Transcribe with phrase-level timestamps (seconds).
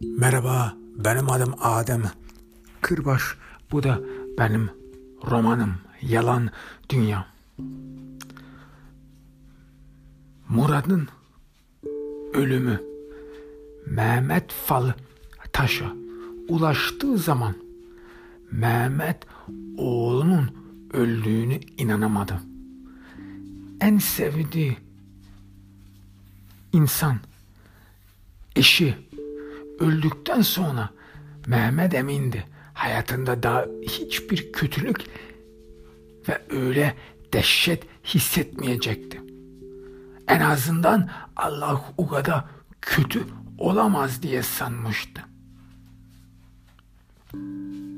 [0.00, 2.02] Merhaba, benim adım Adem.
[2.80, 3.22] Kırbaş,
[3.72, 4.00] bu da
[4.38, 4.70] benim
[5.30, 5.74] romanım.
[6.02, 6.50] Yalan
[6.90, 7.26] Dünya.
[10.48, 11.08] Murad'ın
[12.32, 12.80] ölümü
[13.86, 14.92] Mehmet Fal
[15.52, 15.92] Taş'a
[16.48, 17.54] ulaştığı zaman
[18.50, 19.26] Mehmet
[19.76, 20.50] oğlunun
[20.92, 22.40] öldüğünü inanamadı.
[23.80, 24.76] En sevdiği
[26.72, 27.18] insan
[28.56, 28.96] eşi
[29.78, 30.90] öldükten sonra
[31.46, 32.44] Mehmet emindi.
[32.74, 35.04] Hayatında daha hiçbir kötülük
[36.28, 36.94] ve öyle
[37.32, 39.20] dehşet hissetmeyecekti.
[40.28, 42.44] En azından Allah o kadar
[42.80, 43.26] kötü
[43.58, 45.22] olamaz diye sanmıştı.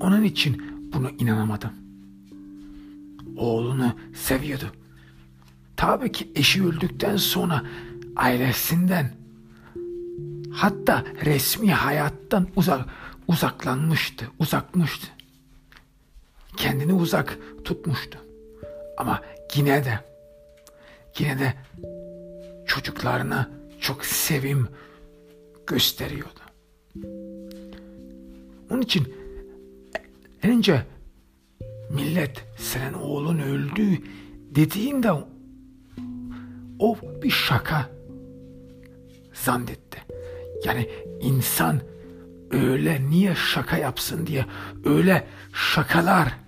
[0.00, 0.62] Onun için
[0.94, 1.70] bunu inanamadım.
[3.36, 4.72] Oğlunu seviyordu.
[5.76, 7.62] Tabii ki eşi öldükten sonra
[8.16, 9.25] ailesinden
[10.56, 12.88] hatta resmi hayattan uzak
[13.28, 15.06] uzaklanmıştı, uzakmıştı.
[16.56, 18.18] Kendini uzak tutmuştu.
[18.98, 19.22] Ama
[19.54, 20.00] yine de
[21.18, 21.54] yine de
[22.66, 24.68] çocuklarına çok sevim
[25.66, 26.40] gösteriyordu.
[28.70, 29.14] Onun için
[30.42, 30.82] önce
[31.90, 34.02] millet senin oğlun öldü
[34.54, 35.12] dediğinde
[36.78, 37.90] o bir şaka
[39.34, 40.05] zannetti.
[40.66, 40.88] Yani
[41.20, 41.80] insan
[42.50, 44.46] öyle niye şaka yapsın diye
[44.84, 46.38] öyle şakalar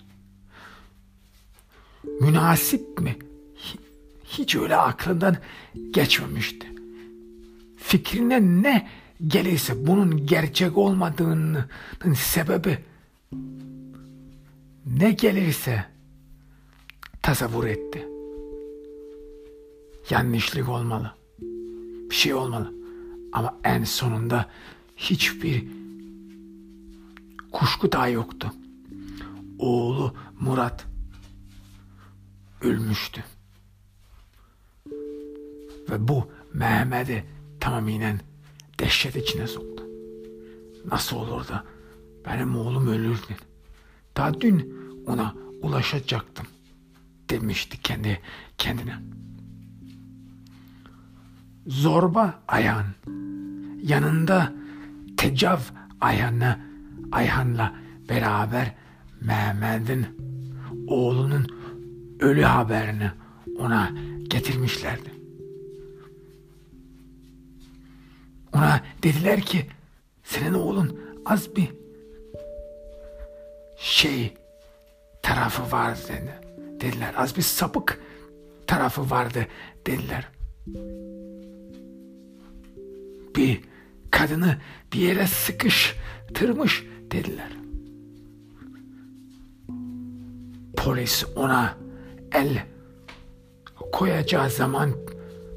[2.20, 3.16] münasip mi?
[4.24, 5.36] Hiç öyle aklından
[5.90, 6.66] geçmemişti.
[7.76, 8.88] Fikrine ne
[9.26, 11.64] gelirse bunun gerçek olmadığının
[12.14, 12.78] sebebi
[14.86, 15.84] ne gelirse
[17.22, 18.08] tasavvur etti.
[20.10, 21.14] Yanlışlık olmalı.
[22.10, 22.77] Bir şey olmalı.
[23.32, 24.50] Ama en sonunda
[24.96, 25.64] hiçbir
[27.52, 28.52] kuşku daha yoktu.
[29.58, 30.86] Oğlu Murat
[32.62, 33.24] ölmüştü.
[35.90, 37.24] Ve bu Mehmet'i
[37.60, 38.20] tamamen
[38.78, 39.84] dehşet içine soktu.
[40.84, 41.64] Nasıl olur da
[42.26, 43.36] benim oğlum ölürdü.
[44.16, 44.74] Daha dün
[45.06, 46.46] ona ulaşacaktım
[47.30, 48.20] demişti kendi
[48.58, 48.98] kendine.
[51.68, 52.84] Zorba Ayhan
[53.82, 54.52] yanında
[55.16, 55.58] Tecav
[56.00, 56.60] Ayhan'la
[57.12, 57.74] Ayhan'la
[58.08, 58.74] beraber
[59.20, 60.06] Mehmet'in
[60.86, 61.46] oğlunun
[62.20, 63.10] ölü haberini
[63.58, 63.90] ona
[64.28, 65.10] getirmişlerdi.
[68.52, 69.66] Ona dediler ki
[70.24, 71.68] senin oğlun az bir
[73.76, 74.34] şey
[75.22, 76.34] tarafı var dedi.
[76.80, 77.14] dediler.
[77.16, 78.00] Az bir sapık
[78.66, 79.46] tarafı vardı
[79.86, 80.28] dediler.
[83.38, 83.60] Bir
[84.10, 84.56] kadını
[84.92, 87.52] bir yere sıkıştırmış dediler.
[90.76, 91.76] Polis ona
[92.32, 92.66] el
[93.92, 94.92] koyacağı zaman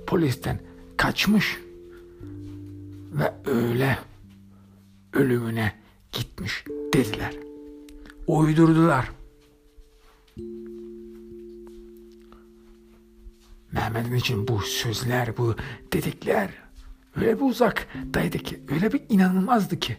[0.07, 0.59] polisten
[0.97, 1.59] kaçmış
[3.11, 3.99] ve öyle
[5.13, 5.73] ölümüne
[6.11, 7.33] gitmiş dediler.
[8.27, 9.11] Uydurdular.
[13.71, 15.55] Mehmet'in için bu sözler, bu
[15.93, 16.70] dedikler
[17.15, 19.97] öyle bir uzaktaydı ki, öyle bir inanılmazdı ki.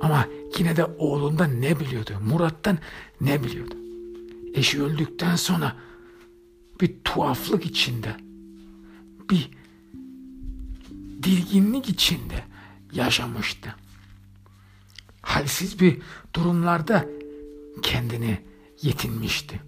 [0.00, 0.26] Ama
[0.58, 2.12] yine de oğlundan ne biliyordu?
[2.30, 2.78] Murat'tan
[3.20, 3.74] ne biliyordu?
[4.54, 5.76] Eşi öldükten sonra
[6.80, 8.16] bir tuhaflık içinde,
[9.30, 9.50] bir
[11.22, 12.44] dilginlik içinde
[12.92, 13.74] yaşamıştı.
[15.22, 15.98] Halsiz bir
[16.34, 17.06] durumlarda
[17.82, 18.38] kendini
[18.82, 19.60] yetinmişti.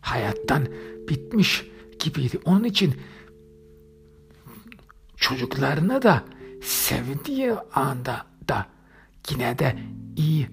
[0.00, 0.66] Hayattan
[1.08, 1.66] bitmiş
[1.98, 2.38] gibiydi.
[2.44, 2.94] Onun için
[5.24, 6.24] çocuklarına da
[6.62, 8.66] sevdiği anda da
[9.30, 9.78] yine de
[10.16, 10.48] iyi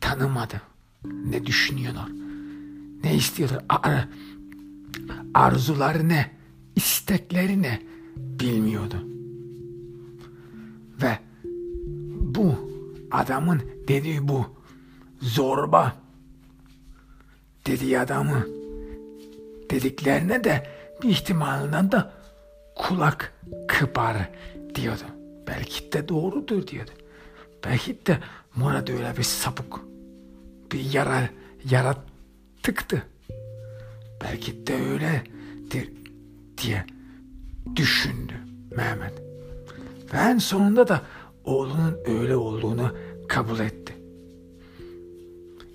[0.00, 0.62] tanımadı.
[1.04, 2.08] Ne düşünüyorlar?
[3.04, 3.64] Ne istiyorlar?
[3.68, 4.08] Ar
[5.34, 6.30] arzuları ne?
[6.76, 7.82] istekleri ne?
[8.16, 9.06] Bilmiyordu.
[11.02, 11.18] Ve
[12.34, 12.54] bu
[13.10, 14.46] adamın dediği bu
[15.20, 15.96] zorba
[17.66, 18.46] dediği adamı
[19.70, 22.04] dediklerine de bir ihtimalinden de
[22.74, 23.32] kulak
[23.68, 24.16] kıpar
[24.74, 25.04] diyordu.
[25.46, 26.90] Belki de doğrudur diyordu.
[27.64, 28.18] Belki de
[28.56, 29.74] Murat öyle bir sapık,
[30.72, 31.28] bir yara,
[31.70, 33.02] yaratıktı.
[34.24, 35.92] Belki de öyledir
[36.58, 36.84] diye
[37.76, 38.34] düşündü
[38.76, 39.12] Mehmet.
[40.12, 41.02] Ve en sonunda da
[41.44, 42.96] oğlunun öyle olduğunu
[43.28, 43.96] kabul etti.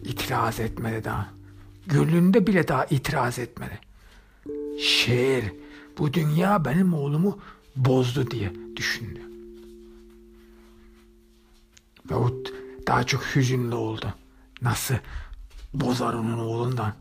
[0.04, 1.30] İtiraz etmedi daha.
[1.88, 3.80] Gönlünde bile daha itiraz etmedi.
[4.82, 5.54] Şehir
[5.98, 7.40] bu dünya benim oğlumu
[7.76, 9.20] bozdu diye düşündü.
[12.12, 12.32] O
[12.88, 14.14] daha çok hüzünlü oldu.
[14.62, 14.96] Nasıl
[15.74, 16.94] bozar onun oğlundan.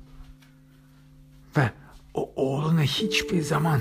[1.57, 1.71] Ve
[2.15, 3.81] o oğlunu hiçbir zaman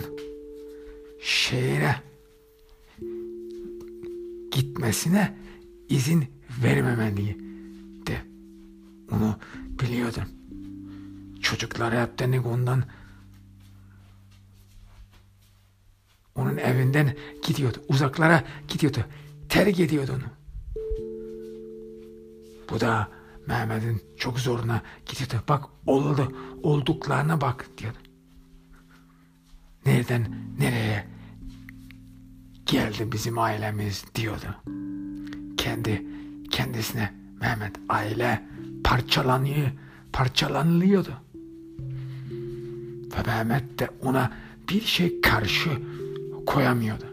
[1.22, 1.96] şehre
[4.51, 5.38] gitmesine
[5.90, 6.25] izin
[6.63, 8.24] vermemeliydi.
[9.12, 9.36] Onu
[9.81, 10.24] biliyordum.
[11.42, 12.84] Çocuklar hep denek ondan
[16.39, 17.15] onun evinden
[17.47, 17.77] gidiyordu.
[17.88, 19.00] Uzaklara gidiyordu.
[19.50, 20.39] Terk ediyordu onu.
[22.69, 23.07] Bu da
[23.47, 25.44] Mehmet'in çok zoruna gidiyordu.
[25.50, 26.33] Bak oldu,
[26.63, 27.97] olduklarına bak diyordu.
[29.86, 31.07] Nereden nereye
[32.65, 34.56] geldi bizim ailemiz diyordu.
[35.57, 36.06] Kendi
[36.51, 38.44] kendisine Mehmet aile
[38.83, 39.71] parçalanıyor,
[40.13, 41.13] parçalanıyordu.
[43.18, 44.31] Ve Mehmet de ona
[44.69, 45.69] bir şey karşı
[46.50, 47.06] koyamıyordu.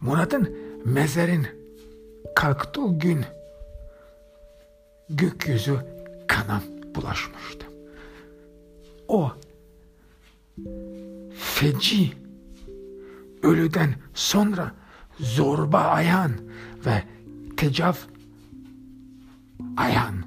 [0.00, 1.46] Murat'ın mezarın
[2.34, 3.24] kalktığı gün
[5.10, 5.76] gökyüzü
[6.28, 6.62] kana
[6.94, 7.66] bulaşmıştı.
[9.08, 9.32] O
[11.34, 12.12] feci
[13.42, 14.74] ölüden sonra
[15.18, 16.52] zorba ayağın
[16.86, 17.02] ve
[17.56, 17.94] tecav
[19.76, 20.24] ayağın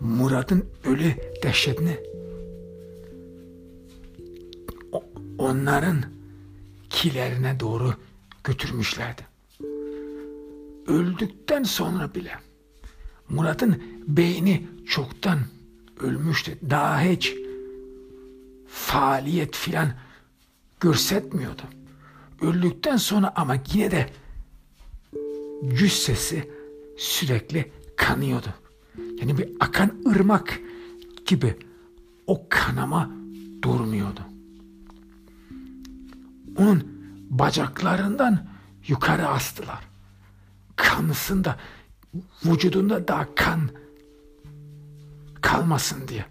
[0.00, 2.15] Murat'ın ölü dehşetini
[5.46, 6.04] onların
[6.90, 7.94] kilerine doğru
[8.44, 9.22] götürmüşlerdi.
[10.86, 12.32] Öldükten sonra bile
[13.28, 15.38] Murat'ın beyni çoktan
[16.00, 16.58] ölmüştü.
[16.70, 17.34] Daha hiç
[18.68, 19.92] faaliyet filan
[20.80, 21.62] görsetmiyordu.
[22.40, 24.10] Öldükten sonra ama yine de
[25.74, 26.50] cüssesi
[26.98, 28.48] sürekli kanıyordu.
[29.20, 30.60] Yani bir akan ırmak
[31.26, 31.56] gibi
[32.26, 33.10] o kanama
[33.62, 34.35] durmuyordu.
[36.58, 36.96] Onun
[37.30, 38.46] bacaklarından
[38.86, 39.88] yukarı astılar.
[40.76, 41.56] Kanısında,
[42.44, 43.60] vücudunda daha kan
[45.40, 46.24] kalmasın diye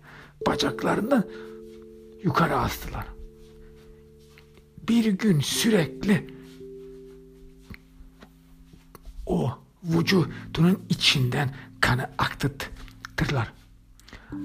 [0.48, 1.26] bacaklarından
[2.24, 3.06] yukarı astılar.
[4.90, 6.36] Bir gün sürekli
[9.26, 9.52] o
[9.84, 13.54] vücudunun içinden kanı akıttırlar.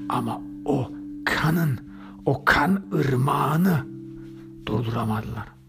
[0.08, 0.90] Ama o
[1.24, 1.80] kanın,
[2.26, 3.86] o kan ırmağını
[4.66, 5.59] durduramadılar.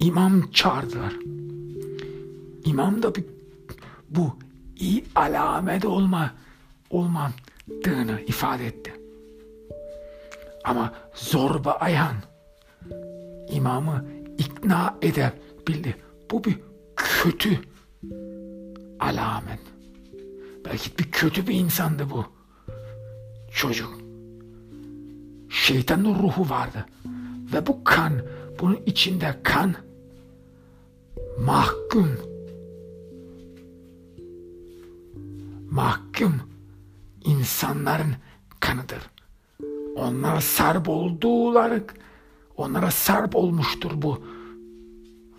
[0.00, 1.12] İmam çağırdılar.
[2.64, 3.24] İmam da bir,
[4.10, 4.38] bu
[4.76, 6.34] iyi alamet olma
[6.90, 8.94] olmadığını ifade etti.
[10.64, 12.14] Ama zorba ayhan
[13.50, 14.04] imamı
[14.38, 15.96] ikna edebildi.
[16.30, 16.58] Bu bir
[16.96, 17.60] kötü
[19.00, 19.60] alamet.
[20.64, 22.24] Belki bir kötü bir insandı bu
[23.52, 23.98] çocuk.
[25.50, 26.86] Şeytanın ruhu vardı.
[27.52, 28.12] Ve bu kan,
[28.60, 29.74] bunun içinde kan
[31.38, 32.10] mahkum
[35.70, 36.40] mahkum
[37.24, 38.14] insanların
[38.60, 39.10] kanıdır.
[39.96, 41.82] Onlara sarp oldular,
[42.56, 44.24] onlara sarp olmuştur bu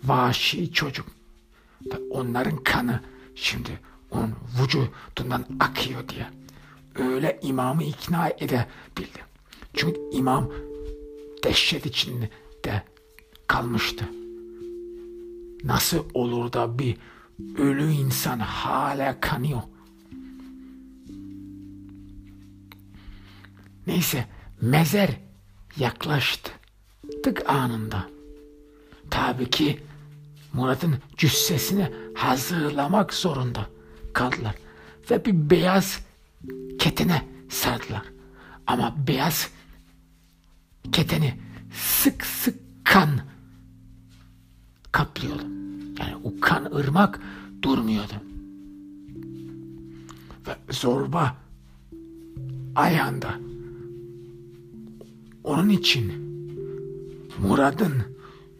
[0.04, 1.06] vahşi çocuk.
[2.10, 3.00] Onların kanı
[3.34, 3.80] şimdi
[4.10, 6.26] onun vücudundan akıyor diye.
[7.08, 9.18] Öyle imamı ikna edebildi.
[9.74, 10.50] Çünkü imam
[11.44, 12.30] dehşet içinde
[13.48, 14.08] kalmıştı.
[15.64, 16.96] Nasıl olur da bir
[17.58, 19.62] ölü insan hala kanıyor?
[23.86, 24.26] Neyse
[24.60, 25.10] mezer
[25.76, 26.52] yaklaştı.
[27.24, 28.06] Tık anında.
[29.10, 29.80] Tabii ki
[30.52, 33.66] Murat'ın cüssesini hazırlamak zorunda
[34.12, 34.54] kaldılar.
[35.10, 36.00] Ve bir beyaz
[36.78, 38.02] ketene sardılar.
[38.66, 39.50] Ama beyaz
[40.92, 41.34] keteni
[41.72, 43.20] sık sık kan
[44.92, 45.42] kaplıyordu.
[45.98, 47.20] Yani o kan ırmak
[47.62, 48.12] durmuyordu.
[50.46, 51.36] Ve zorba
[52.74, 53.34] ayağında
[55.44, 56.12] onun için
[57.38, 58.02] Murad'ın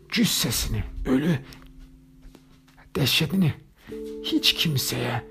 [0.08, 1.38] cüssesini, ölü
[2.96, 3.54] dehşetini
[4.22, 5.24] hiç kimseye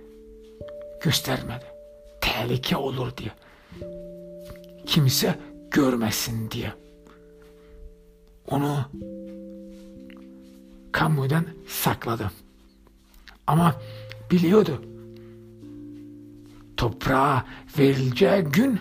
[1.04, 1.66] göstermedi.
[2.22, 3.32] Tehlike olur diye.
[4.86, 5.40] Kimse
[5.72, 6.74] görmesin diye.
[8.48, 8.86] Onu
[10.98, 12.32] kamudan sakladı.
[13.48, 13.76] Ama
[14.32, 14.82] biliyordu.
[16.78, 17.46] Toprağa
[17.80, 18.80] verileceği gün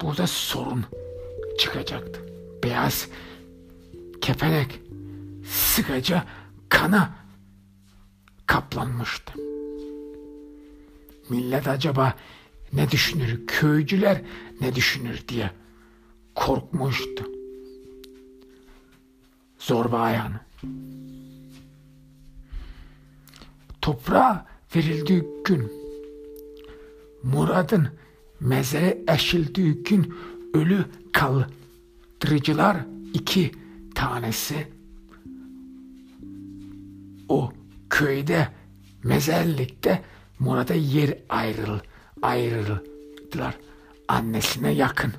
[0.00, 0.84] burada sorun
[1.58, 2.20] çıkacaktı.
[2.64, 3.08] Beyaz
[4.20, 4.80] kepenek
[5.46, 6.24] sıkıca
[6.68, 7.14] kana
[8.46, 9.32] kaplanmıştı.
[11.30, 12.14] millet acaba
[12.72, 14.22] ne düşünür, köycüler
[14.60, 15.50] ne düşünür diye
[16.34, 17.41] korkmuştu.
[19.62, 20.40] Zorba ayağını.
[23.82, 25.72] Toprağa verildiği gün,
[27.22, 27.88] Murad'ın
[28.40, 30.14] mezere eşildiği gün
[30.54, 32.76] ölü kaldırıcılar
[33.14, 33.52] iki
[33.94, 34.68] tanesi
[37.28, 37.52] o
[37.90, 38.48] köyde
[39.04, 40.02] mezarlıkta
[40.38, 41.78] Murat'a yer ayrıl,
[42.22, 43.58] ayrıldılar.
[44.08, 45.12] Annesine yakın.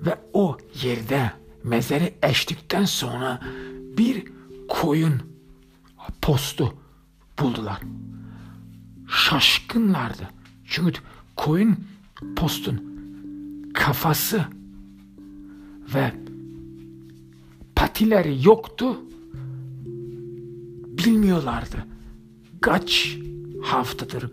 [0.00, 1.32] Ve o yerde
[1.64, 3.40] mezarı eştikten sonra
[3.98, 4.24] bir
[4.68, 5.22] koyun
[6.22, 6.74] postu
[7.38, 7.80] buldular.
[9.08, 10.30] Şaşkınlardı.
[10.64, 11.00] Çünkü
[11.36, 11.76] koyun
[12.36, 12.96] postun
[13.74, 14.44] kafası
[15.94, 16.12] ve
[17.76, 18.96] patileri yoktu.
[20.98, 21.86] Bilmiyorlardı.
[22.60, 23.18] Kaç
[23.62, 24.30] haftadır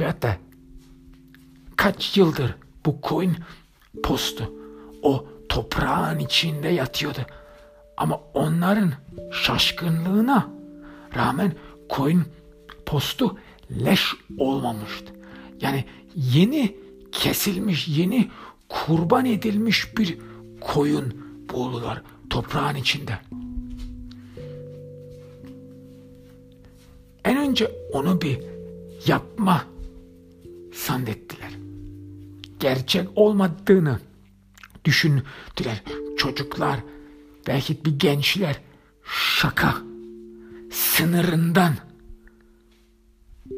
[0.00, 0.38] ve, hatta
[1.76, 2.54] kaç yıldır
[2.86, 3.36] bu koyun
[4.02, 4.52] postu
[5.02, 7.18] o toprağın içinde yatıyordu.
[7.96, 8.92] Ama onların
[9.32, 10.48] şaşkınlığına
[11.16, 11.52] rağmen
[11.88, 12.24] koyun
[12.86, 13.38] postu
[13.70, 15.12] leş olmamıştı.
[15.60, 15.84] Yani
[16.16, 16.76] yeni
[17.12, 18.30] kesilmiş, yeni
[18.68, 20.18] kurban edilmiş bir
[20.60, 23.18] koyun buldular toprağın içinde.
[27.24, 28.40] En önce onu bir
[29.06, 29.64] yapma
[30.72, 31.53] zannettiler.
[32.60, 33.98] Gerçek olmadığını
[34.84, 35.82] düşündüler.
[36.16, 36.80] Çocuklar,
[37.46, 38.60] belki bir gençler
[39.04, 39.74] şaka
[40.70, 41.74] sınırından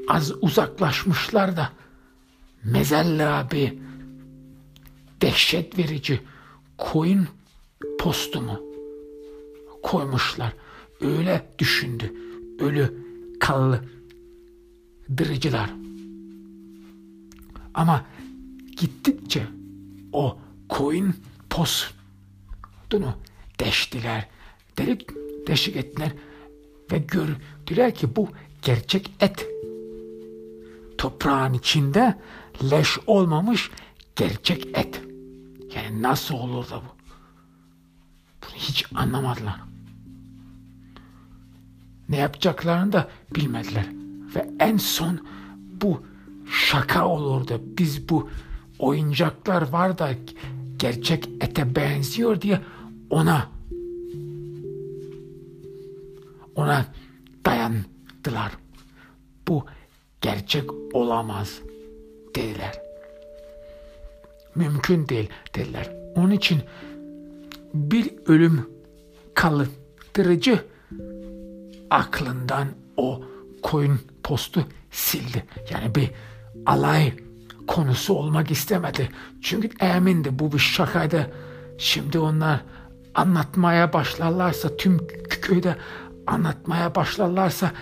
[0.09, 1.73] az uzaklaşmışlar da
[2.65, 3.75] mezarlığa bir
[5.23, 6.21] dehşet verici
[6.79, 7.29] koyun
[7.99, 8.61] postumu
[9.83, 10.53] koymuşlar.
[11.01, 12.13] Öyle düşündü.
[12.61, 13.07] Ölü
[13.41, 15.71] kaldırıcılar.
[17.75, 18.05] Ama
[18.77, 19.47] gittikçe
[20.13, 21.15] o koyun
[21.51, 23.15] postunu
[23.61, 24.29] deştiler.
[24.79, 25.11] Delik
[25.47, 26.13] deşik ettiler
[26.93, 28.29] ve gördüler ki bu
[28.63, 29.47] gerçek et.
[30.99, 32.19] Toprağın içinde
[32.71, 33.71] leş olmamış
[34.17, 35.03] gerçek et.
[35.75, 36.97] Yani nasıl olur da bu?
[38.43, 39.61] Bunu hiç anlamadılar.
[42.09, 43.87] Ne yapacaklarını da bilmediler.
[44.35, 45.21] Ve en son
[45.81, 46.03] bu
[46.51, 47.61] şaka olurdu.
[47.79, 48.31] Biz bu
[48.79, 50.11] oyuncaklar var da
[50.77, 52.61] gerçek ete benziyor diye
[53.11, 53.49] ona
[56.55, 56.87] ona
[57.47, 58.53] dayandılar.
[59.49, 59.65] Bu
[60.21, 61.61] gerçek olamaz
[62.35, 62.81] dediler.
[64.55, 65.93] Mümkün değil dediler.
[66.17, 66.61] Onun için
[67.75, 68.71] bir ölüm
[69.35, 70.65] kaldırıcı
[71.91, 73.23] aklından o
[73.63, 75.45] koyun postu sildi.
[75.71, 76.11] Yani bir
[76.67, 77.13] alay
[77.67, 79.09] konusu olmak istemedi.
[79.43, 81.33] Çünkü emindi bu bir şakaydı.
[81.79, 82.61] Şimdi onlar
[83.15, 85.77] anlatmaya başlarlarsa tüm köyde
[86.27, 87.73] anlatmaya başlarlarsa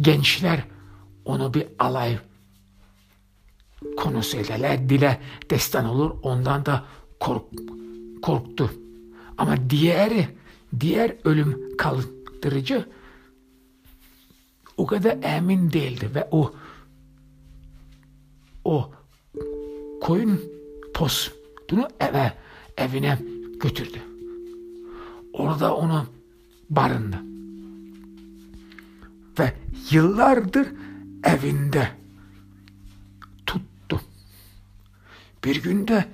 [0.00, 0.64] gençler
[1.24, 2.18] onu bir alay
[3.96, 4.88] konusu ederler.
[4.88, 6.10] Dile destan olur.
[6.22, 6.84] Ondan da
[7.20, 7.44] kork,
[8.22, 8.70] korktu.
[9.38, 10.28] Ama diğeri,
[10.80, 12.84] diğer ölüm kaldırıcı
[14.76, 16.52] o kadar emin değildi ve o
[18.70, 18.90] o
[20.00, 20.40] koyun
[20.94, 22.32] postunu eve
[22.76, 23.18] evine
[23.60, 23.98] götürdü.
[25.32, 26.06] Orada onu
[26.70, 27.16] barındı.
[29.38, 29.52] Ve
[29.90, 30.68] yıllardır
[31.24, 31.88] evinde
[33.46, 34.00] tuttu.
[35.44, 36.04] Bir günde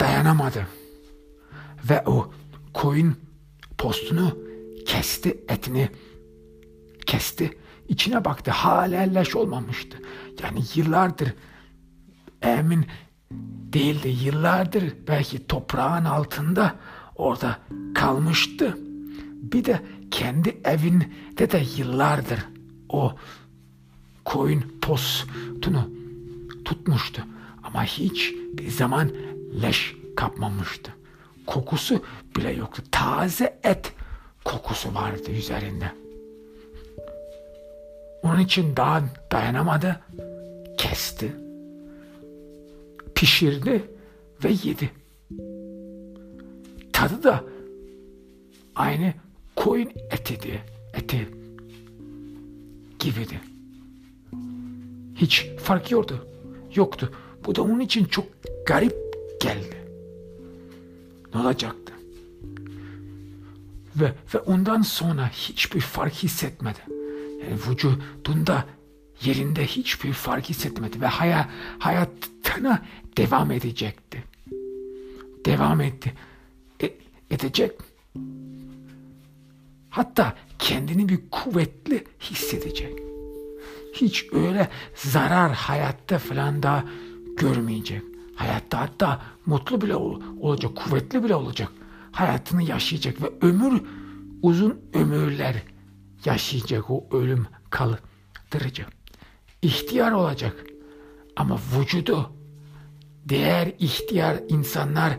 [0.00, 0.66] dayanamadı
[1.90, 2.32] ve o
[2.74, 3.16] koyun
[3.78, 4.38] postunu
[4.86, 5.90] kesti etini
[7.06, 9.98] kesti içine baktı hala leş olmamıştı
[10.42, 11.34] yani yıllardır
[12.42, 12.86] emin
[13.72, 16.74] değildi yıllardır belki toprağın altında
[17.16, 17.58] orada
[17.94, 18.78] kalmıştı
[19.52, 22.46] bir de kendi evinde de yıllardır
[22.88, 23.14] o
[24.24, 25.90] koyun postunu
[26.64, 27.22] tutmuştu
[27.62, 29.10] ama hiç bir zaman
[29.62, 30.96] leş kapmamıştı
[31.46, 32.02] kokusu
[32.36, 32.82] bile yoktu.
[32.90, 33.92] Taze et
[34.44, 35.92] kokusu vardı üzerinde.
[38.26, 39.02] Onun için daha
[39.32, 40.00] dayanamadı.
[40.78, 41.36] Kesti.
[43.14, 43.90] Pişirdi
[44.44, 44.90] ve yedi.
[46.92, 47.44] Tadı da
[48.74, 49.14] aynı
[49.56, 50.60] koyun etiydi.
[50.94, 51.28] Eti
[52.98, 53.40] gibiydi.
[55.14, 56.26] Hiç fark yoktu.
[56.74, 57.12] Yoktu.
[57.46, 58.26] Bu da onun için çok
[58.66, 58.96] garip
[59.40, 59.76] geldi
[61.34, 61.92] ne olacaktı?
[63.96, 66.95] Ve, ve ondan sonra hiçbir fark hissetmedi.
[67.42, 68.64] Yani vücudunda
[69.24, 72.82] yerinde hiçbir fark hissetmedi ve hayat, hayatına
[73.16, 74.24] devam edecekti.
[75.44, 76.12] Devam etti.
[76.82, 76.94] E,
[77.30, 77.72] edecek.
[79.90, 82.98] Hatta kendini bir kuvvetli hissedecek.
[83.94, 86.84] Hiç öyle zarar hayatta falan da
[87.36, 88.02] görmeyecek.
[88.34, 91.72] Hayatta hatta mutlu bile ol, olacak, kuvvetli bile olacak.
[92.12, 93.82] Hayatını yaşayacak ve ömür
[94.42, 95.62] uzun ömürler
[96.26, 98.84] yaşayacak o ölüm kaldırıcı.
[99.62, 100.64] İhtiyar olacak
[101.36, 102.32] ama vücudu
[103.28, 105.18] diğer ihtiyar insanlar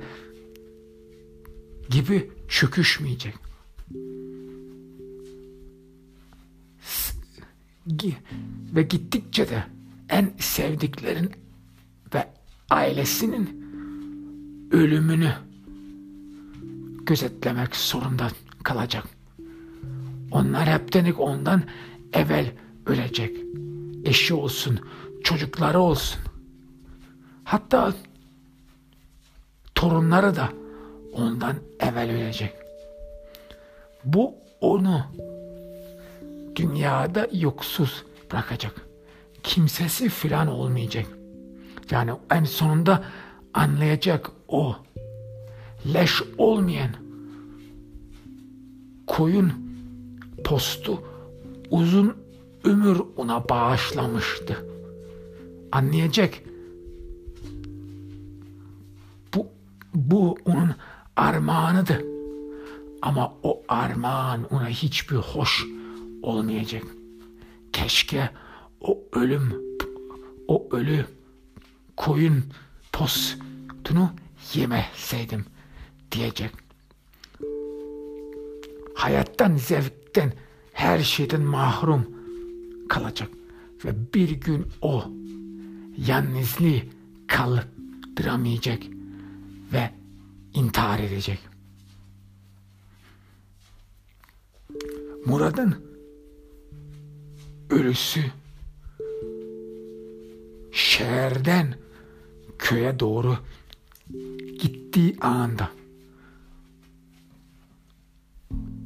[1.89, 3.35] gibi çöküşmeyecek.
[8.75, 9.63] Ve gittikçe de
[10.09, 11.31] en sevdiklerin
[12.13, 12.27] ve
[12.69, 13.67] ailesinin
[14.71, 15.33] ölümünü
[17.05, 18.27] gözetlemek zorunda
[18.63, 19.16] kalacak.
[20.37, 21.63] Onlar heptenik ondan
[22.13, 22.51] evvel
[22.85, 23.37] ölecek.
[24.05, 24.79] Eşi olsun,
[25.23, 26.19] çocukları olsun.
[27.43, 27.93] Hatta
[29.75, 30.49] torunları da
[31.13, 32.53] ondan evvel ölecek.
[34.05, 35.03] Bu onu
[36.55, 38.87] dünyada yoksuz bırakacak.
[39.43, 41.05] Kimsesi filan olmayacak.
[41.91, 43.03] Yani en sonunda
[43.53, 44.75] anlayacak o
[45.93, 46.89] leş olmayan
[49.07, 49.66] koyun
[50.47, 51.03] postu
[51.69, 52.17] uzun
[52.63, 54.65] ömür ona bağışlamıştı.
[55.71, 56.33] Anlayacak
[59.33, 59.47] bu,
[59.93, 60.75] bu onun
[61.15, 62.03] armağanıdır.
[63.01, 65.65] Ama o armağan ona hiçbir hoş
[66.23, 66.83] olmayacak.
[67.73, 68.29] Keşke
[68.81, 69.53] o ölüm,
[70.47, 71.05] o ölü
[71.97, 72.43] koyun
[72.93, 74.09] postunu
[74.53, 75.45] yemeseydim
[76.11, 76.51] diyecek.
[78.95, 79.55] Hayattan,
[80.17, 80.33] zevkten,
[80.73, 82.07] her şeyden mahrum
[82.89, 83.29] kalacak.
[83.85, 85.03] Ve bir gün o
[86.07, 86.81] yalnızlığı
[87.27, 88.79] kaldıramayacak
[89.73, 89.91] ve
[90.53, 91.39] intihar edecek.
[95.25, 95.75] Murad'ın
[97.69, 98.23] ölüsü
[100.71, 101.75] şehirden
[102.59, 103.37] köye doğru
[104.61, 105.69] gittiği anda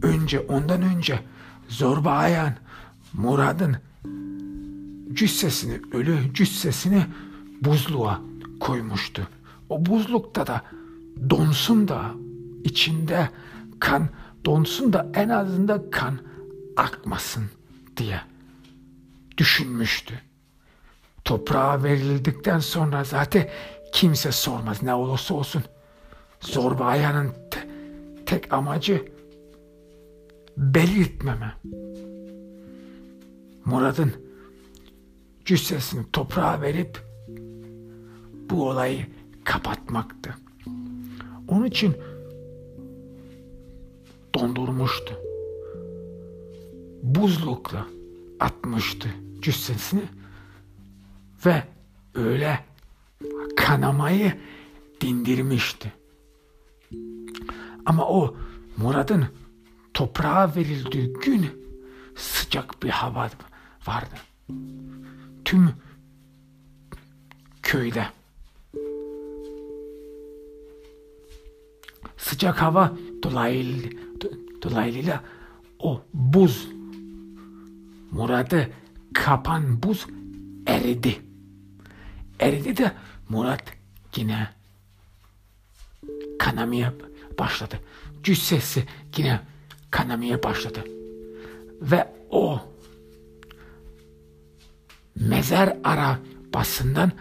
[0.02, 1.20] önce ondan önce
[1.68, 2.54] Zorba Ayan
[3.14, 3.78] Murad'ın
[5.14, 7.06] cüssesini, ölü cüssesini
[7.62, 8.22] buzluğa
[8.60, 9.28] koymuştu.
[9.70, 10.62] O buzlukta da
[11.30, 12.12] donsun da
[12.64, 13.30] içinde
[13.80, 14.10] kan
[14.46, 16.20] donsun da en azından kan
[16.78, 17.44] akmasın
[17.98, 18.22] diye
[19.38, 20.14] düşünmüştü.
[21.26, 23.50] Toprağa verildikten sonra zaten
[23.94, 25.64] kimse sormaz ne olursa olsun.
[26.40, 27.68] Zorba ayağının te,
[28.26, 29.06] tek amacı
[30.62, 31.54] belirtmeme.
[33.66, 34.14] Murad'ın
[35.46, 37.02] cüssesini toprağa verip
[38.50, 39.06] bu olayı
[39.44, 40.36] kapatmaktı.
[41.48, 41.96] Onun için
[44.36, 45.14] dondurmuştu.
[47.04, 47.88] Buzlukla
[48.40, 49.10] atmıştı
[49.42, 50.04] cüssesini
[51.46, 51.64] ve
[52.16, 52.60] öyle
[53.58, 54.34] kanamayı
[55.02, 55.94] dindirmişti.
[57.86, 58.36] Ama o
[58.78, 59.26] Murad'ın
[60.02, 61.50] toprağa verildiği gün
[62.16, 63.30] sıcak bir hava
[63.88, 64.16] vardı.
[65.46, 65.70] Tüm
[67.64, 68.06] köyde
[72.18, 73.90] sıcak hava dolaylı,
[74.62, 75.24] dolayısıyla
[75.80, 76.68] o buz
[78.12, 78.70] Murad'ı
[79.14, 80.08] kapan buz
[80.68, 81.22] eridi.
[82.40, 82.92] Eridi de
[83.30, 83.64] Murat
[84.16, 84.50] yine
[86.40, 86.94] kanamaya
[87.40, 87.80] başladı.
[88.24, 88.86] Cüssesi
[89.18, 89.51] yine
[89.92, 90.84] kanamaya başladı.
[91.82, 92.62] Ve o
[95.16, 97.12] mezar arabasından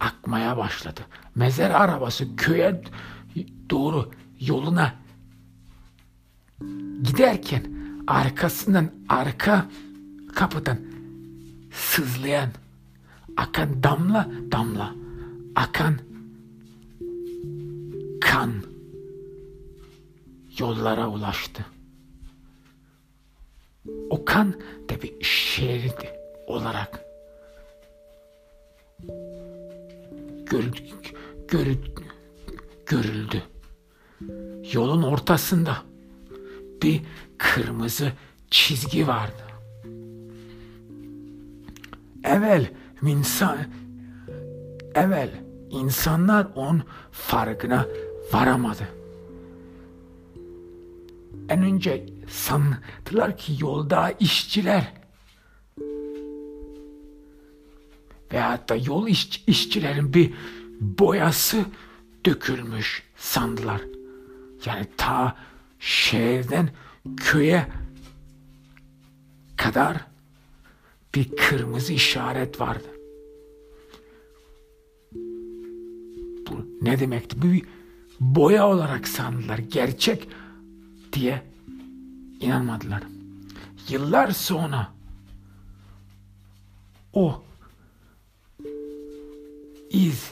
[0.00, 1.00] akmaya başladı.
[1.34, 2.82] Mezar arabası köye
[3.70, 4.10] doğru
[4.40, 4.94] yoluna
[7.02, 7.64] giderken
[8.06, 9.66] arkasından arka
[10.34, 10.78] kapıdan
[11.72, 12.50] sızlayan
[13.36, 14.94] akan damla damla
[15.56, 15.98] akan
[18.20, 18.52] kan
[20.58, 21.66] yollara ulaştı.
[24.10, 24.54] O kan
[24.90, 25.94] da bir şerit
[26.46, 27.04] olarak
[30.50, 30.78] görüldü,
[31.48, 32.02] görüldü,
[32.86, 33.42] görüldü.
[34.72, 35.76] Yolun ortasında
[36.82, 37.02] bir
[37.38, 38.12] kırmızı
[38.50, 39.42] çizgi vardı.
[42.24, 42.70] Evvel
[43.02, 43.58] insan
[44.94, 45.30] evvel
[45.70, 47.86] insanlar on farkına
[48.32, 48.88] varamadı.
[51.48, 54.92] En önce sandılar ki yolda işçiler
[58.32, 60.34] veyahut da yol iş, işçilerin bir
[60.80, 61.64] boyası
[62.26, 63.80] dökülmüş sandılar.
[64.64, 65.36] Yani ta
[65.78, 66.70] şehirden
[67.16, 67.66] köye
[69.56, 69.96] kadar
[71.14, 72.88] bir kırmızı işaret vardı.
[76.50, 77.42] Bu ne demekti?
[77.42, 77.62] Bir
[78.20, 79.58] boya olarak sandılar.
[79.58, 80.28] Gerçek
[81.12, 81.42] diye
[82.40, 83.02] inanmadılar.
[83.88, 84.92] Yıllar sonra
[87.12, 87.42] o
[89.90, 90.30] iz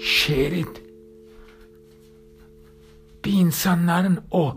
[0.00, 0.82] şerit
[3.24, 4.56] bir insanların o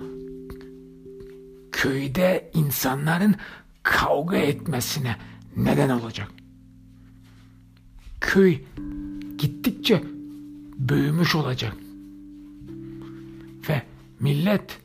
[1.71, 3.35] köyde insanların
[3.83, 5.17] kavga etmesine
[5.55, 6.31] neden olacak.
[8.21, 8.61] Köy
[9.37, 10.03] gittikçe
[10.77, 11.73] büyümüş olacak.
[14.19, 14.79] Millet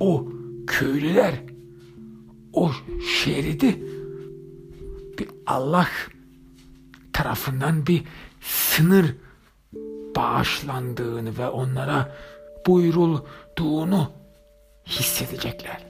[0.00, 0.28] o
[0.66, 1.34] köylüler
[2.52, 2.70] o
[3.18, 3.82] şeridi
[5.18, 5.88] bir Allah
[7.12, 8.02] tarafından bir
[8.40, 9.14] sınır
[10.16, 12.16] bağışlandığını ve onlara
[12.66, 14.12] buyurulduğunu
[14.86, 15.86] hissedecekler.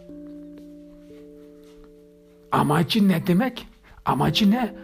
[2.52, 3.66] Amacı ne demek?
[4.04, 4.74] Amacı ne?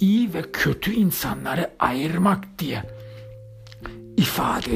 [0.00, 2.82] İyi ve kötü insanları ayırmak diye
[4.16, 4.74] ifade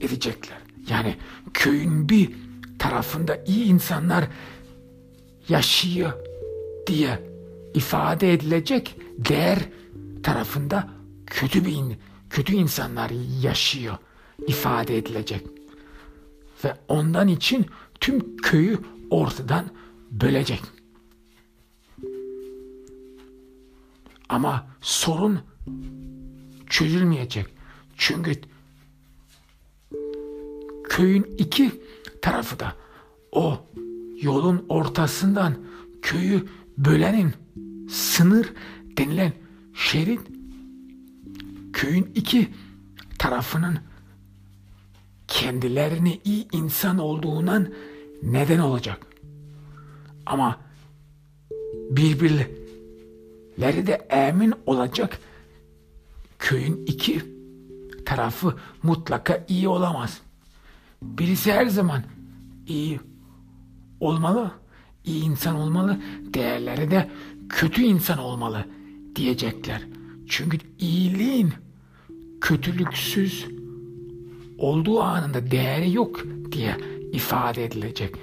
[0.00, 0.58] edecekler.
[0.88, 1.16] Yani
[1.54, 2.30] köyün bir
[2.78, 4.24] tarafında iyi insanlar
[5.48, 6.12] yaşıyor
[6.86, 7.30] diye
[7.74, 9.58] ifade edilecek değer
[10.22, 10.88] tarafında
[11.26, 11.96] kötü bir
[12.30, 13.10] kötü insanlar
[13.42, 13.98] yaşıyor
[14.46, 15.46] ifade edilecek.
[16.64, 17.66] Ve ondan için
[18.00, 18.78] tüm köyü
[19.10, 19.64] ortadan
[20.10, 20.62] bölecek.
[24.28, 25.40] Ama sorun
[26.68, 27.46] çözülmeyecek.
[27.96, 28.40] Çünkü
[30.90, 31.70] köyün iki
[32.22, 32.72] tarafı da
[33.32, 33.66] o
[34.22, 35.54] yolun ortasından
[36.02, 36.46] köyü
[36.78, 37.32] bölenin
[37.90, 38.52] sınır
[38.98, 39.32] denilen
[39.74, 40.20] şerit
[41.72, 42.48] köyün iki
[43.18, 43.78] tarafının
[45.28, 47.68] kendilerini iyi insan olduğundan
[48.22, 49.06] neden olacak.
[50.26, 50.60] Ama
[51.90, 55.18] birbirleri de emin olacak
[56.38, 57.22] köyün iki
[58.04, 60.20] tarafı mutlaka iyi olamaz.
[61.02, 62.02] Birisi her zaman
[62.66, 63.00] iyi
[64.00, 64.50] olmalı,
[65.04, 66.00] iyi insan olmalı,
[66.34, 67.10] değerleri de
[67.48, 68.64] kötü insan olmalı
[69.16, 69.82] diyecekler.
[70.28, 71.52] Çünkü iyiliğin
[72.40, 73.46] kötülüksüz
[74.58, 76.76] olduğu anında değeri yok diye
[77.12, 78.14] ifade edilecek.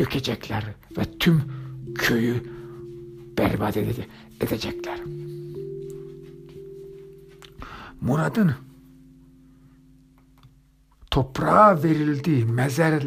[0.00, 0.64] dökecekler
[0.98, 1.42] ve tüm
[1.94, 2.42] köyü
[3.38, 3.76] berbat
[4.40, 5.00] edecekler.
[8.00, 8.54] Murad'ın
[11.12, 13.02] toprağa verildiği mezer,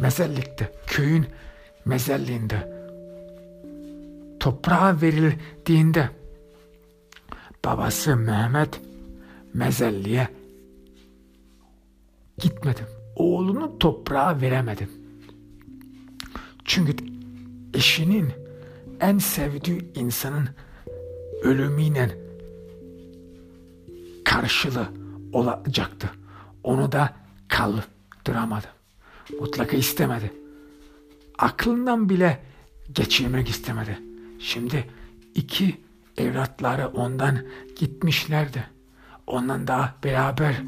[0.00, 1.26] mezarlıkta, köyün
[1.84, 2.68] mezarlığında
[4.40, 6.08] toprağa verildiğinde
[7.64, 8.80] babası Mehmet
[9.54, 10.28] mezarlığa
[12.38, 12.80] gitmedi.
[13.16, 14.88] Oğlunu toprağa veremedi.
[16.64, 16.96] Çünkü
[17.74, 18.28] eşinin
[19.00, 20.48] en sevdiği insanın
[21.42, 22.18] ölümüyle
[24.24, 24.88] karşılığı
[25.32, 26.10] olacaktı.
[26.64, 27.14] Onu da
[27.48, 28.66] kaldıramadı.
[29.40, 30.32] Mutlaka istemedi.
[31.38, 32.42] aklından bile
[32.92, 33.98] geçirmek istemedi.
[34.38, 34.84] Şimdi
[35.34, 35.80] iki
[36.16, 37.38] evlatları ondan
[37.76, 38.66] gitmişlerdi.
[39.26, 40.62] Ondan daha beraber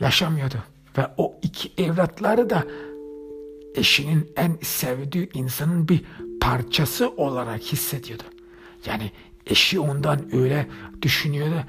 [0.00, 0.56] yaşamıyordu.
[0.98, 2.64] Ve o iki evlatları da
[3.74, 6.04] eşinin en sevdiği insanın bir
[6.40, 8.22] parçası olarak hissediyordu.
[8.86, 9.10] Yani
[9.46, 10.68] eşi ondan öyle
[11.02, 11.64] düşünüyordu.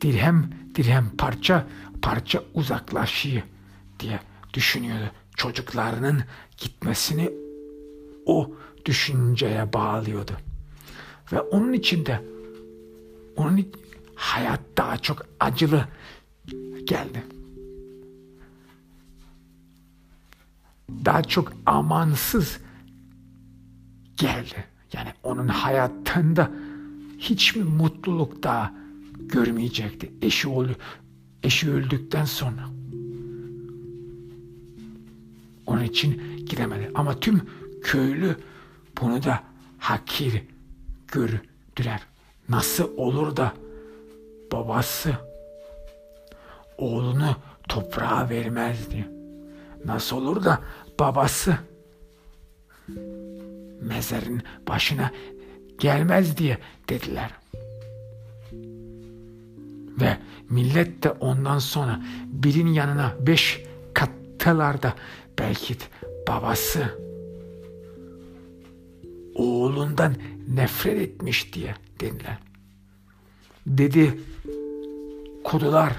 [0.00, 1.66] Dirhem dirhem parça
[2.02, 3.42] parça uzaklaşıyor
[4.00, 4.20] diye
[4.54, 5.10] düşünüyordu.
[5.36, 6.22] Çocuklarının
[6.56, 7.30] gitmesini
[8.26, 8.50] o
[8.84, 10.32] düşünceye bağlıyordu.
[11.32, 12.22] Ve onun içinde
[13.36, 13.68] onun
[14.14, 15.88] hayat daha çok acılı
[16.84, 17.24] geldi.
[21.04, 22.58] Daha çok amansız
[24.16, 24.64] geldi.
[24.92, 26.50] Yani onun hayatında
[27.18, 28.72] hiç mi mutluluk daha
[29.28, 30.76] görmeyecekti eşi, öldü,
[31.42, 32.68] eşi öldükten sonra.
[35.66, 36.90] Onun için gidemedi.
[36.94, 37.42] Ama tüm
[37.82, 38.36] köylü
[39.00, 39.42] bunu da
[39.78, 40.42] hakir
[41.08, 42.00] gördüler.
[42.48, 43.54] Nasıl olur da
[44.52, 45.12] babası
[46.78, 47.36] oğlunu
[47.68, 49.08] toprağa vermezdi.
[49.84, 50.60] Nasıl olur da
[51.00, 51.58] babası
[53.80, 55.10] mezarın başına
[55.78, 57.30] gelmez diye dediler.
[60.00, 60.18] Ve
[60.50, 63.62] millet de ondan sonra birinin yanına beş
[63.94, 64.94] kattılarda
[65.38, 65.76] belki
[66.28, 66.98] babası
[69.34, 70.14] oğlundan
[70.48, 72.38] nefret etmiş diye dediler.
[73.66, 74.20] Dedi
[75.44, 75.92] kudular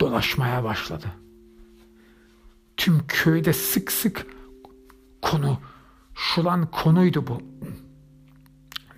[0.00, 1.06] dolaşmaya başladı.
[2.76, 4.26] Tüm köyde sık sık
[5.22, 5.58] konu
[6.14, 7.42] şulan konuydu bu.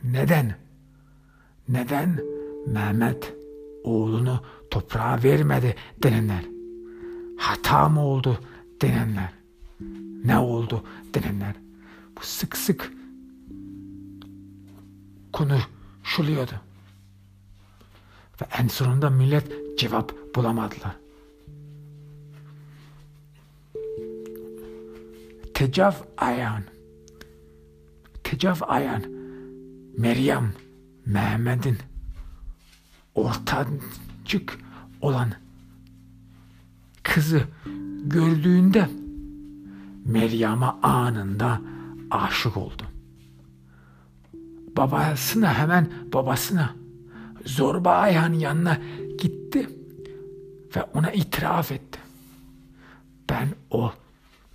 [0.05, 0.65] Neden?
[1.68, 2.20] Neden
[2.66, 3.35] Mehmet
[3.85, 6.44] oğlunu toprağa vermedi denenler?
[7.38, 8.40] Hata mı oldu
[8.83, 9.33] denenler?
[10.24, 11.55] Ne oldu denenler?
[12.16, 12.92] Bu sık sık
[15.33, 16.61] konuşuluyordu.
[18.42, 20.96] Ve en sonunda millet cevap bulamadılar.
[25.55, 26.62] Tecav Ayan
[28.24, 29.02] Tecav Ayan
[29.98, 30.52] Meryem
[31.06, 31.78] Mehmet'in
[33.14, 34.58] ortancık
[35.00, 35.32] olan
[37.02, 37.42] kızı
[38.04, 38.88] gördüğünde
[40.04, 41.60] Meryem'e anında
[42.10, 42.82] aşık oldu.
[44.76, 46.74] Babasına hemen babasına
[47.44, 48.78] Zorba Ayhan'ın yanına
[49.18, 49.68] gitti
[50.76, 51.98] ve ona itiraf etti.
[53.30, 53.92] Ben o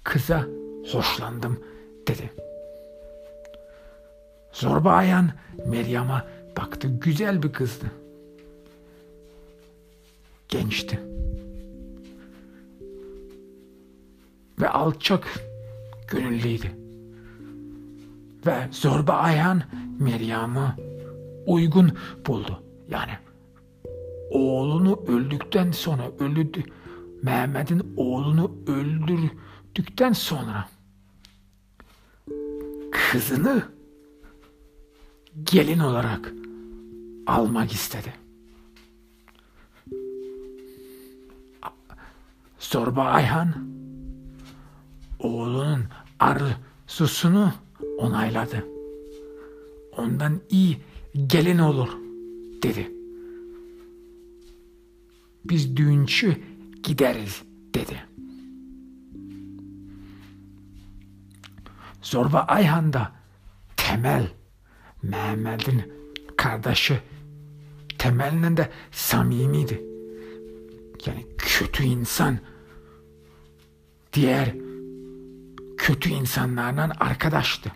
[0.04, 0.46] kıza
[0.92, 1.60] hoşlandım
[2.08, 2.34] dedi.
[4.54, 5.30] Zorba Ayhan
[5.66, 6.88] Meryem'e baktı.
[7.02, 7.86] Güzel bir kızdı.
[10.50, 11.00] Gençti.
[14.62, 15.40] Ve alçak
[16.08, 16.68] gönüllüydü.
[18.46, 19.64] Ve Zorba Ayhan
[20.00, 20.76] Meryem'i
[21.46, 21.92] uygun
[22.28, 22.64] buldu.
[22.90, 23.12] Yani
[24.32, 26.64] oğlunu öldükten sonra öldürdü.
[27.24, 30.70] Mehmet'in oğlunu öldürdükten sonra
[32.92, 33.64] kızını
[35.44, 36.34] gelin olarak
[37.32, 38.14] almak istedi.
[42.60, 43.54] Zorba Ayhan
[45.20, 45.84] oğlunun
[46.20, 47.54] arzusunu
[47.98, 48.66] onayladı.
[49.98, 50.82] Ondan iyi
[51.28, 51.90] gelin olur
[52.64, 52.92] dedi.
[55.46, 56.42] Biz düğünçü
[56.84, 57.44] gideriz
[57.76, 58.06] dedi.
[62.02, 63.12] Zorba Ayhan da
[63.78, 64.28] Temel
[65.04, 65.94] Mehmet'in
[66.38, 67.02] kardeşi
[68.02, 69.82] Temel'le de samimiydi.
[71.06, 72.40] Yani kötü insan
[74.14, 74.56] diğer
[75.78, 77.72] kötü insanlarla arkadaştı.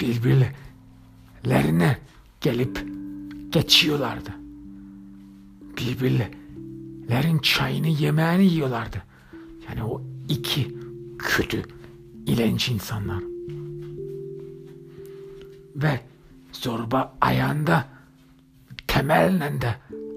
[0.00, 1.98] Birbirlerine
[2.40, 2.86] gelip
[3.50, 4.30] geçiyorlardı.
[5.78, 9.02] Birbirlerin çayını yemeğini yiyorlardı.
[9.68, 10.76] Yani o iki
[11.18, 11.62] kötü,
[12.26, 13.22] ilenç insanlar.
[15.76, 16.00] Ve
[16.60, 17.84] zorba ayağında
[18.88, 19.74] temelle de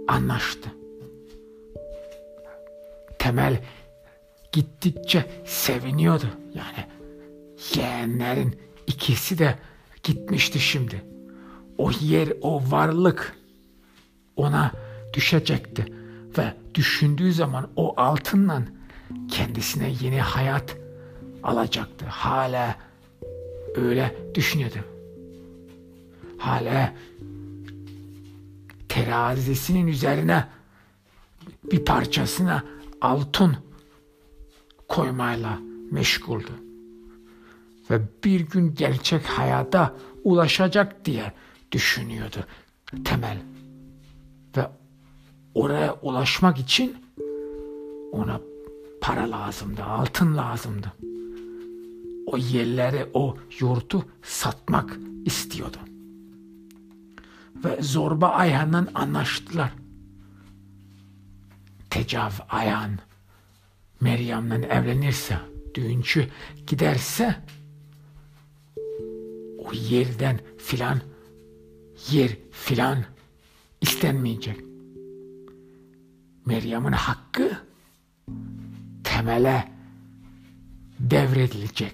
[0.07, 0.69] anlaştı.
[3.19, 3.63] Temel
[4.51, 6.25] gittikçe seviniyordu.
[6.53, 6.87] Yani
[7.75, 9.55] yeğenlerin ikisi de
[10.03, 11.05] gitmişti şimdi.
[11.77, 13.35] O yer, o varlık
[14.35, 14.71] ona
[15.13, 15.85] düşecekti.
[16.37, 18.67] Ve düşündüğü zaman o altından
[19.31, 20.77] kendisine yeni hayat
[21.43, 22.05] alacaktı.
[22.05, 22.75] Hala
[23.75, 24.98] öyle düşünüyordu.
[26.39, 26.93] Hala
[28.89, 30.47] terazisinin üzerine
[31.71, 32.63] bir parçasına
[33.01, 33.57] altın
[34.87, 35.59] koymayla
[35.91, 36.51] meşguldü.
[37.89, 41.33] Ve bir gün gerçek hayata ulaşacak diye
[41.71, 42.45] düşünüyordu
[43.05, 43.37] Temel.
[44.57, 44.67] Ve
[45.53, 46.95] oraya ulaşmak için
[48.11, 48.41] ona
[49.01, 50.93] para lazımdı, altın lazımdı.
[52.27, 55.77] O yerleri, o yurtu satmak istiyordu.
[57.63, 59.71] Ve Zorba Ayhan'la anlaştılar.
[61.89, 62.99] Tecav Ayhan
[64.01, 65.39] Meryem'le evlenirse,
[65.75, 66.27] düğüncü
[66.67, 67.35] giderse
[69.57, 70.99] o yerden filan
[72.11, 72.97] yer filan
[73.81, 74.59] istenmeyecek.
[76.45, 77.51] Meryem'in hakkı
[79.03, 79.71] temele
[80.99, 81.93] devredilecek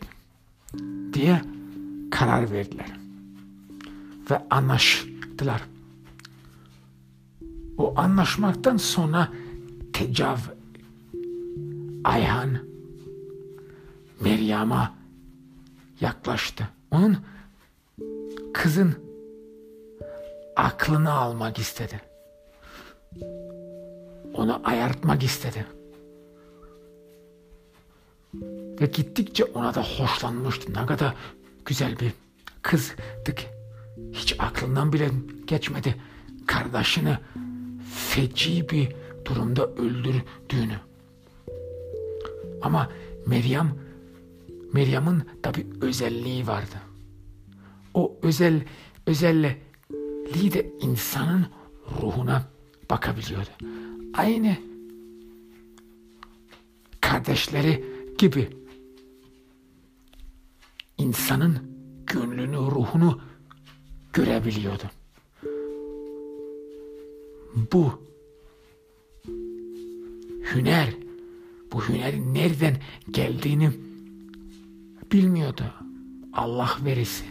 [1.14, 1.42] diye
[2.12, 2.98] karar verdiler.
[4.32, 4.42] Ve
[5.36, 5.62] anlaştılar.
[7.78, 9.30] O anlaşmaktan sonra
[9.94, 10.38] Tecav
[12.04, 12.58] Ayhan
[14.20, 14.90] Meryem'e
[16.02, 16.70] yaklaştı.
[16.92, 17.18] Onun
[18.54, 18.96] kızın
[20.56, 22.02] aklını almak istedi.
[24.34, 25.66] Onu ayartmak istedi.
[28.82, 30.74] Ve gittikçe ona da hoşlanmıştı.
[30.74, 31.16] Ne kadar
[31.66, 32.14] güzel bir
[32.62, 33.55] kızdı ki.
[34.14, 35.12] Hiç aklından bile
[35.48, 35.96] geçmedi.
[36.48, 37.18] Kardeşini
[38.10, 40.80] feci bir durumda öldürdüğünü.
[42.62, 42.90] Ama
[43.26, 43.76] Meryem,
[44.74, 46.76] Meryem'in tabi özelliği vardı.
[47.94, 48.64] O özel
[49.06, 51.46] özelliği de insanın
[52.02, 52.44] ruhuna
[52.90, 53.50] bakabiliyordu.
[54.14, 54.58] Aynı
[57.02, 57.84] kardeşleri
[58.18, 58.50] gibi
[60.98, 61.58] insanın
[62.08, 63.22] gönlünü, ruhunu
[64.36, 64.84] görebiliyordu.
[67.74, 68.02] Bu
[70.54, 70.90] hüner,
[71.72, 72.78] bu hünerin nereden
[73.12, 73.72] geldiğini
[75.12, 75.64] bilmiyordu.
[76.34, 77.26] Allah verisi.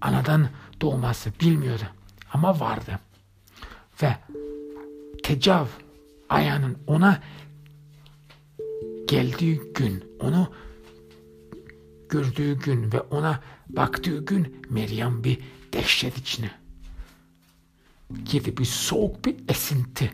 [0.00, 0.48] Anadan
[0.80, 1.84] doğması bilmiyordu.
[2.32, 2.98] Ama vardı.
[4.02, 4.16] Ve
[5.22, 5.66] tecav
[6.28, 7.22] ayağının ona
[9.06, 10.48] geldiği gün, onu
[12.08, 15.38] gördüğü gün ve ona baktığı gün Meryem bir
[15.72, 16.50] dehşet içine
[18.24, 18.56] girdi.
[18.58, 20.10] Bir soğuk bir esinti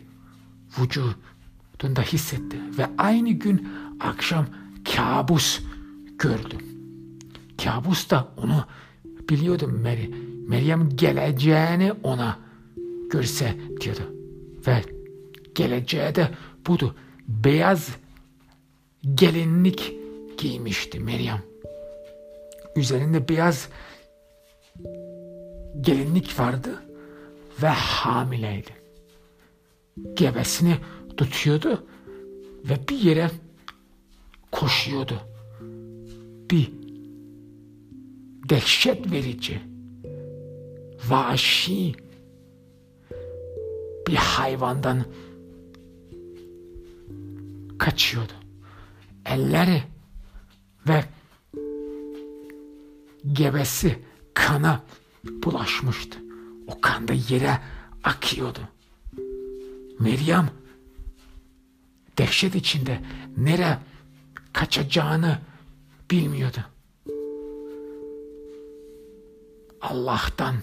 [0.79, 2.57] vücudunda hissetti.
[2.77, 3.69] Ve aynı gün
[3.99, 4.45] akşam
[4.95, 5.59] kabus
[6.19, 6.57] gördü.
[7.63, 8.65] Kabus da onu
[9.29, 10.15] biliyordu Meri.
[10.47, 12.39] Meryem geleceğini ona
[13.11, 14.13] görse diyordu.
[14.67, 14.83] Ve
[15.55, 16.31] geleceği de
[16.67, 16.95] budu.
[17.27, 17.89] Beyaz
[19.15, 19.93] gelinlik
[20.37, 21.43] giymişti Meryem.
[22.75, 23.69] Üzerinde beyaz
[25.81, 26.83] gelinlik vardı
[27.61, 28.71] ve hamileydi.
[30.13, 30.77] Gebesini
[31.17, 31.87] tutuyordu
[32.69, 33.31] ve bir yere
[34.51, 35.21] koşuyordu.
[36.51, 36.71] Bir
[38.49, 39.61] dehşet verici,
[41.09, 41.95] vahşi
[44.07, 45.05] bir hayvandan
[47.77, 48.33] kaçıyordu.
[49.25, 49.83] Elleri
[50.87, 51.03] ve
[53.33, 53.99] gebesi
[54.33, 54.83] kana
[55.43, 56.19] bulaşmıştı.
[56.67, 57.59] O kan da yere
[58.03, 58.59] akıyordu.
[59.99, 60.49] Meryem
[62.17, 63.01] dehşet içinde
[63.37, 63.79] nere
[64.53, 65.39] kaçacağını
[66.11, 66.65] bilmiyordu.
[69.81, 70.55] Allah'tan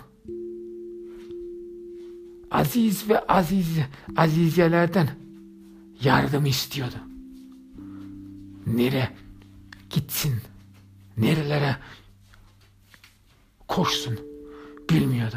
[2.50, 3.78] aziz ve aziz
[4.16, 5.08] azizelerden
[6.02, 6.96] yardım istiyordu.
[8.66, 9.12] Nere
[9.90, 10.34] gitsin,
[11.16, 11.76] nerelere
[13.68, 14.25] koşsun
[14.90, 15.36] bilmiyordu.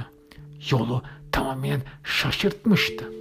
[0.69, 3.11] Yolu tamamen şaşırtmıştı.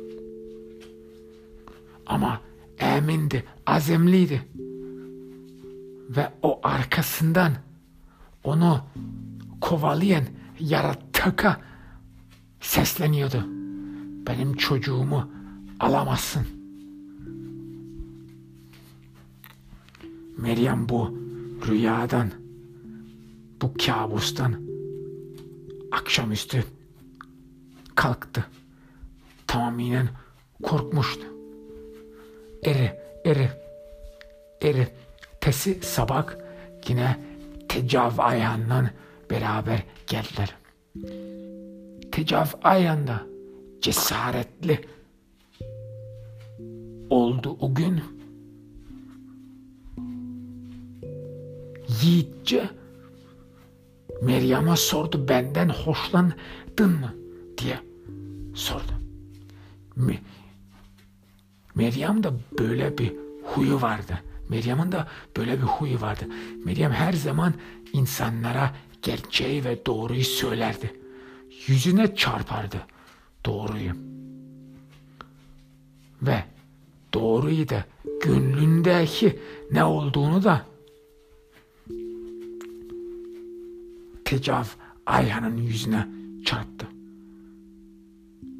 [2.07, 2.41] Ama
[2.79, 4.43] emindi, azemliydi.
[6.17, 7.53] Ve o arkasından
[8.45, 8.81] onu
[9.61, 10.25] kovalayan
[10.61, 11.61] yaratıka
[12.61, 13.45] sesleniyordu.
[14.27, 15.31] Benim çocuğumu
[15.81, 16.47] alamazsın.
[20.39, 21.19] Meryem bu
[21.67, 22.31] rüyadan,
[23.63, 24.68] bu kabustan
[25.93, 26.65] akşamüstü
[27.95, 28.47] kalktı.
[29.47, 30.09] Tamamen
[30.63, 31.27] korkmuştu.
[32.65, 33.49] Eri, eri,
[34.63, 34.89] eri,
[35.41, 36.27] tesi sabah
[36.89, 37.17] yine
[37.69, 38.91] tecav ayağından
[39.31, 40.57] beraber geldiler.
[42.13, 43.23] Tecav ayağında
[43.81, 44.81] cesaretli
[47.11, 48.03] oldu o gün.
[52.03, 52.71] Yiğitçe
[54.23, 57.15] Meryem'e sordu benden hoşlandın mı
[57.59, 57.79] diye
[58.55, 58.93] sordu.
[61.75, 63.13] Meryem de böyle bir
[63.43, 64.19] huyu vardı.
[64.49, 65.05] Meryem'in de
[65.37, 66.25] böyle bir huyu vardı.
[66.65, 67.55] Meryem her zaman
[67.93, 70.93] insanlara gerçeği ve doğruyu söylerdi.
[71.67, 72.87] Yüzüne çarpardı
[73.47, 73.93] doğruyu.
[76.23, 76.45] Ve
[77.15, 77.85] doğruyu da
[78.23, 79.39] gönlündeki
[79.71, 80.67] ne olduğunu da
[84.29, 84.65] Tecav
[85.07, 86.09] Ayhan'ın yüzüne
[86.45, 86.87] çarptı.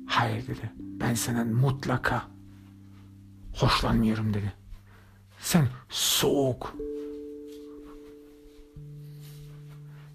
[0.07, 0.73] Hayır dedi.
[0.77, 2.27] Ben senden mutlaka
[3.55, 4.53] hoşlanmıyorum dedi.
[5.41, 6.77] Sen soğuk,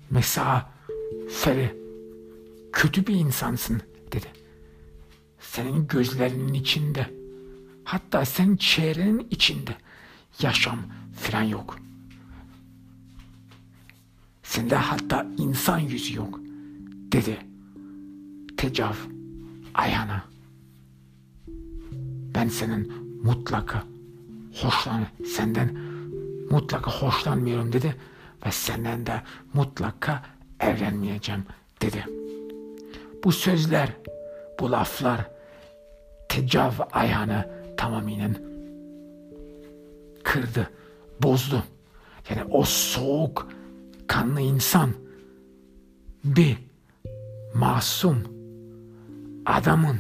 [0.10, 1.76] mesafeli,
[2.72, 3.82] kötü bir insansın
[4.12, 4.28] dedi.
[5.40, 7.14] Senin gözlerinin içinde,
[7.84, 9.78] hatta senin çehrenin içinde
[10.42, 10.80] yaşam
[11.22, 11.80] filan yok.
[14.54, 16.40] Sende hatta insan yüzü yok
[17.12, 17.38] dedi.
[18.58, 18.94] Tecav
[19.74, 20.24] Ayhan'a.
[22.36, 22.94] Ben senin
[23.24, 23.84] mutlaka
[24.62, 25.78] hoşlan, senden
[26.50, 27.96] mutlaka hoşlanmıyorum dedi
[28.46, 29.22] ve senden de
[29.54, 30.24] mutlaka
[30.60, 31.46] evlenmeyeceğim
[31.82, 32.06] dedi.
[33.24, 33.90] Bu sözler,
[34.60, 35.32] bu laflar
[36.30, 38.36] Tecav Ayhan'ı tamamen
[40.24, 40.70] kırdı,
[41.24, 41.64] bozdu.
[42.30, 43.48] Yani o soğuk,
[44.08, 44.90] kanlı insan
[46.24, 46.58] bir
[47.54, 48.18] masum
[49.46, 49.98] adamın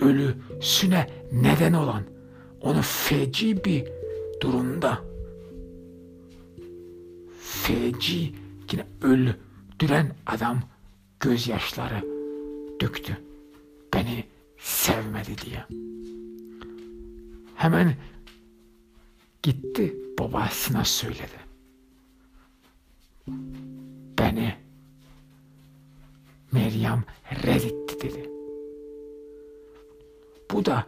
[0.00, 2.02] ölüsüne neden olan
[2.60, 3.84] onu feci bir
[4.40, 4.98] durumda
[7.40, 8.34] feci
[8.72, 10.62] yine öldüren adam
[11.20, 12.04] gözyaşları
[12.80, 13.16] döktü.
[13.94, 14.24] Beni
[14.58, 15.64] sevmedi diye.
[17.54, 17.94] Hemen
[19.42, 21.45] gitti babasına söyledi.
[24.18, 24.54] Beni
[26.52, 27.04] Meryem
[27.44, 28.30] reddetti dedi.
[30.50, 30.86] Bu da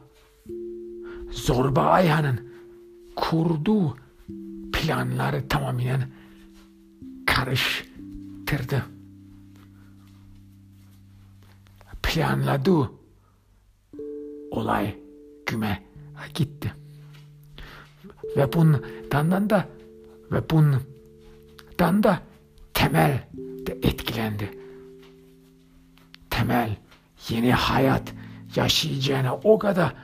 [1.30, 2.48] Zorba Ayhan'ın
[3.16, 3.96] kurduğu
[4.72, 6.08] planları tamamen
[7.26, 8.84] karıştırdı.
[12.02, 12.90] Planladığı
[14.50, 14.98] olay
[15.46, 15.82] güme
[16.34, 16.72] gitti.
[18.36, 19.68] Ve bundan da
[20.32, 22.27] ve bundan da
[22.88, 23.20] temel
[23.66, 24.58] de etkilendi.
[26.30, 26.76] Temel
[27.28, 28.12] yeni hayat
[28.56, 29.94] yaşayacağına o kadar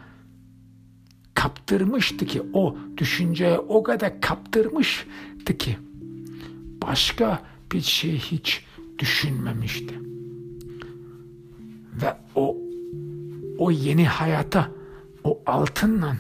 [1.35, 5.79] kaptırmıştı ki o düşünceye o kadar kaptırmıştı ki
[6.83, 8.65] başka bir şey hiç
[8.99, 9.95] düşünmemişti.
[12.03, 12.57] Ve o
[13.59, 14.71] o yeni hayata
[15.25, 16.17] o altınla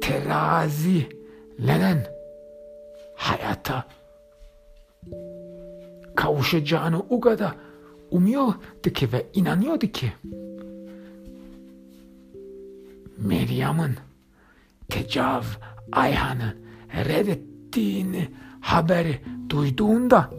[0.00, 2.17] terazilenen
[3.18, 3.86] hayata.
[6.16, 7.54] Kavuşacağını o kadar
[8.10, 10.12] umuyordu ki ve inanıyordu ki.
[13.18, 13.96] Meryem'in
[14.88, 15.42] Tecav
[15.92, 16.56] Ayhan'ı
[16.94, 18.28] reddettiğini
[18.60, 20.30] haberi duyduğunda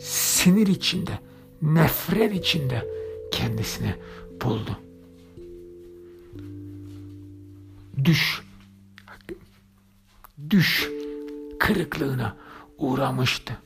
[0.00, 1.18] sinir içinde,
[1.62, 2.86] nefret içinde
[3.30, 3.94] kendisini
[4.42, 4.78] buldu.
[8.04, 8.42] Düş,
[10.50, 10.95] düş
[11.66, 12.36] kırıklığına
[12.78, 13.56] uğramıştı.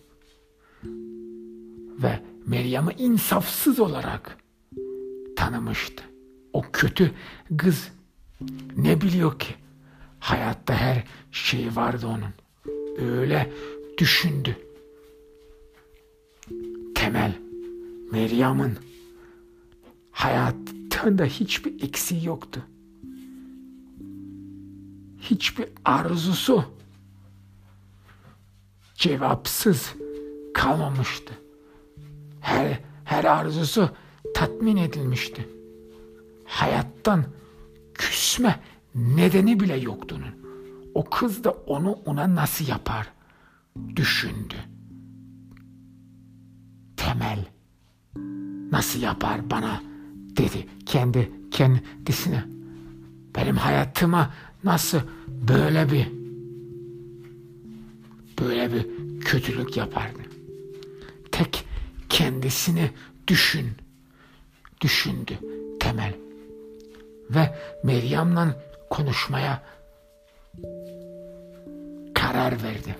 [2.02, 4.38] Ve Meryem'i insafsız olarak
[5.36, 6.04] tanımıştı.
[6.52, 7.12] O kötü
[7.58, 7.88] kız
[8.76, 9.54] ne biliyor ki?
[10.18, 12.32] Hayatta her şey vardı onun.
[12.98, 13.52] Öyle
[13.98, 14.56] düşündü.
[16.94, 17.32] Temel,
[18.12, 18.78] Meryem'in
[20.10, 22.62] hayatında hiçbir eksiği yoktu.
[25.20, 26.79] Hiçbir arzusu
[29.00, 29.94] cevapsız
[30.54, 31.34] kalmamıştı.
[32.40, 33.90] Her, her arzusu
[34.34, 35.48] tatmin edilmişti.
[36.44, 37.24] Hayattan
[37.94, 38.60] küsme
[38.94, 40.40] nedeni bile yoktu onun.
[40.94, 43.12] O kız da onu ona nasıl yapar
[43.96, 44.54] düşündü.
[46.96, 47.44] Temel
[48.72, 49.82] nasıl yapar bana
[50.36, 52.44] dedi kendi kendisine.
[53.36, 54.30] Benim hayatıma
[54.64, 56.19] nasıl böyle bir
[58.40, 58.86] böyle bir
[59.20, 60.18] kötülük yapardı.
[61.32, 61.64] Tek
[62.08, 62.90] kendisini
[63.28, 63.68] düşün.
[64.80, 65.32] Düşündü
[65.80, 66.14] Temel.
[67.30, 68.54] Ve Meryem'le
[68.90, 69.62] konuşmaya
[72.14, 72.96] karar verdi.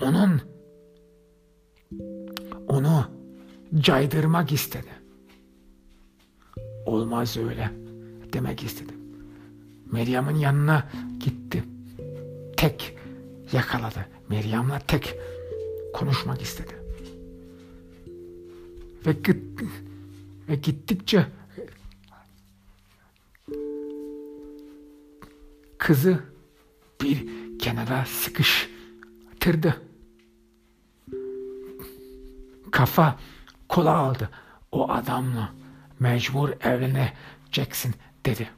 [0.00, 0.40] Onun
[2.68, 3.10] onu
[3.74, 4.90] caydırmak istedi.
[6.86, 7.70] Olmaz öyle
[8.32, 8.92] demek istedi.
[9.92, 10.88] Meryem'in yanına
[11.20, 11.64] gitti.
[12.56, 12.96] Tek
[13.52, 14.15] yakaladı.
[14.28, 15.14] Meryem'le tek
[15.94, 16.76] konuşmak istedi.
[19.06, 19.62] Ve, git,
[20.48, 21.26] ve gittikçe
[25.78, 26.18] kızı
[27.02, 27.26] bir
[27.58, 29.82] kenara sıkıştırdı.
[32.70, 33.18] Kafa
[33.68, 34.30] kola aldı.
[34.72, 35.52] O adamla
[36.00, 37.94] mecbur evleneceksin
[38.26, 38.50] dedi.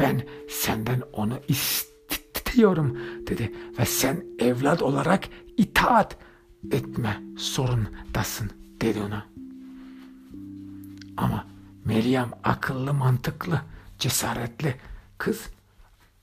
[0.00, 1.93] Ben senden onu istedim
[2.54, 6.16] istiyorum dedi ve sen evlat olarak itaat
[6.70, 8.50] etme zorundasın
[8.80, 9.26] dedi ona.
[11.16, 11.46] Ama
[11.84, 13.60] Meryem akıllı, mantıklı,
[13.98, 14.74] cesaretli
[15.18, 15.46] kız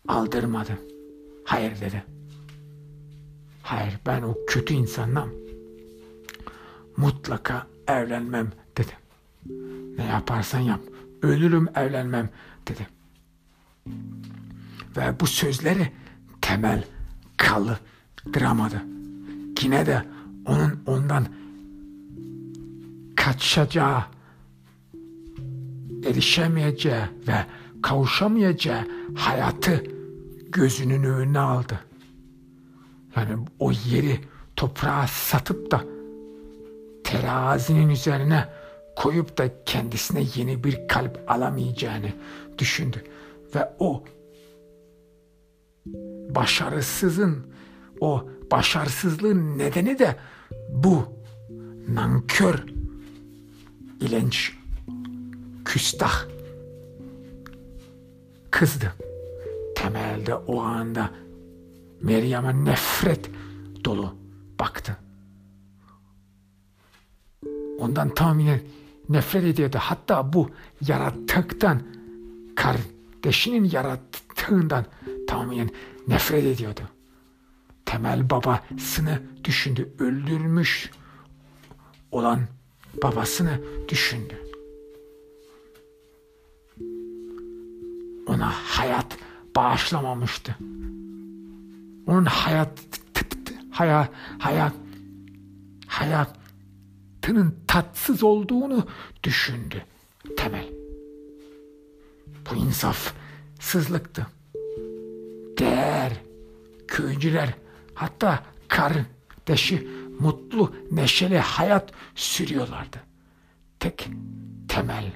[0.07, 0.79] aldırmadı.
[1.45, 2.03] Hayır dedi.
[3.63, 5.27] Hayır ben o kötü insanla
[6.97, 8.97] mutlaka evlenmem dedi.
[9.97, 10.81] Ne yaparsan yap
[11.21, 12.29] ölürüm evlenmem
[12.67, 12.87] dedi.
[14.97, 16.00] Ve bu sözleri
[16.51, 16.83] temel
[17.37, 18.81] kaldıramadı.
[19.61, 20.05] Yine de
[20.45, 21.25] onun ondan
[23.15, 24.03] kaçacağı,
[26.05, 27.45] erişemeyeceği ve
[27.81, 29.83] kavuşamayacağı hayatı
[30.51, 31.79] gözünün önüne aldı.
[33.15, 34.19] Yani o yeri
[34.55, 35.83] toprağa satıp da
[37.03, 38.49] terazinin üzerine
[38.95, 42.11] koyup da kendisine yeni bir kalp alamayacağını
[42.57, 43.03] düşündü.
[43.55, 44.03] Ve o
[46.35, 47.45] başarısızın
[47.99, 50.15] o başarısızlığın nedeni de
[50.69, 51.03] bu
[51.87, 52.63] nankör
[53.99, 54.57] ilenç
[55.65, 56.25] küstah
[58.51, 58.93] kızdı.
[59.75, 61.09] Temelde o anda
[62.01, 63.29] Meryem'e nefret
[63.85, 64.15] dolu
[64.59, 64.97] baktı.
[67.79, 68.61] Ondan tahminen
[69.09, 69.77] nefret ediyordu.
[69.81, 70.49] Hatta bu
[70.87, 71.81] yaratıktan,
[72.55, 74.85] kardeşinin yarattığından
[75.31, 75.69] tahminen
[76.07, 76.81] nefret ediyordu.
[77.85, 79.93] Temel babasını düşündü.
[79.99, 80.91] Öldürmüş
[82.11, 82.41] olan
[83.03, 84.41] babasını düşündü.
[88.27, 89.17] Ona hayat
[89.55, 90.55] bağışlamamıştı.
[92.07, 92.79] Onun hayat
[93.71, 94.09] hayat
[94.39, 94.73] hayat
[95.87, 98.87] hayatının tatsız olduğunu
[99.23, 99.85] düşündü
[100.37, 100.69] Temel.
[102.51, 104.27] Bu insafsızlıktı.
[105.71, 106.13] Değer,
[106.87, 107.53] köycüler,
[107.93, 109.87] hatta kardeşi
[110.19, 112.97] mutlu, neşeli hayat sürüyorlardı.
[113.79, 114.09] Tek
[114.67, 115.11] temel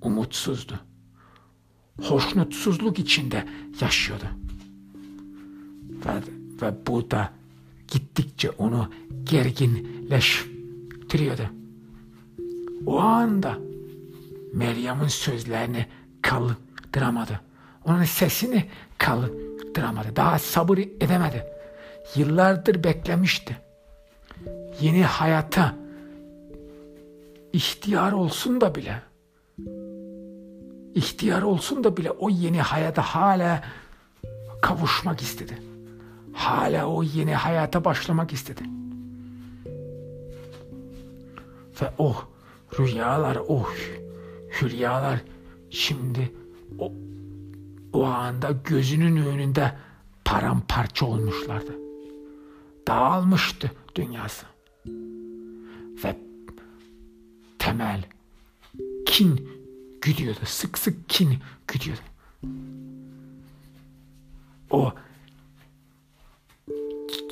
[0.00, 0.80] umutsuzdu.
[2.02, 3.48] Hoşnutsuzluk içinde
[3.80, 4.24] yaşıyordu.
[6.06, 6.12] Ve,
[6.62, 7.32] ve bu da
[7.88, 8.90] gittikçe onu
[9.24, 11.50] gerginleştiriyordu.
[12.86, 13.58] O anda
[14.52, 15.86] Meryem'in sözlerini
[16.22, 17.40] kaldıramadı.
[17.84, 18.66] Onun sesini
[19.04, 20.16] kaldıramadı.
[20.16, 21.46] Daha sabır edemedi.
[22.16, 23.56] Yıllardır beklemişti.
[24.80, 25.74] Yeni hayata
[27.52, 29.02] ihtiyar olsun da bile
[30.94, 33.62] ihtiyar olsun da bile o yeni hayata hala
[34.62, 35.62] kavuşmak istedi.
[36.32, 38.62] Hala o yeni hayata başlamak istedi.
[41.82, 42.16] Ve o
[42.78, 43.66] rüyalar, o
[44.60, 45.20] hülyalar
[45.70, 46.32] şimdi
[46.78, 46.92] o,
[47.94, 49.72] o anda gözünün önünde
[50.24, 51.72] paramparça olmuşlardı.
[52.88, 54.46] Dağılmıştı dünyası.
[56.04, 56.16] Ve
[57.58, 58.04] temel
[59.06, 59.48] kin
[60.00, 60.40] güdüyordu.
[60.44, 61.38] Sık sık kin
[61.68, 62.00] güdüyordu.
[64.70, 64.92] O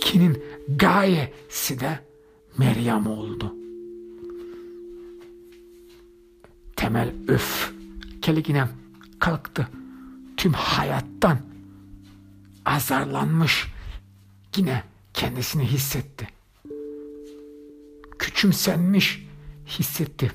[0.00, 0.44] kinin
[0.76, 2.00] gayesi de
[2.58, 3.54] Meryem oldu.
[6.76, 7.72] Temel öf
[8.22, 8.68] keligine
[9.18, 9.68] kalktı.
[10.42, 11.38] Tüm hayattan
[12.64, 13.72] azarlanmış
[14.56, 14.84] yine
[15.14, 16.28] kendisini hissetti.
[18.18, 19.26] Küçümsenmiş
[19.66, 20.32] hissetti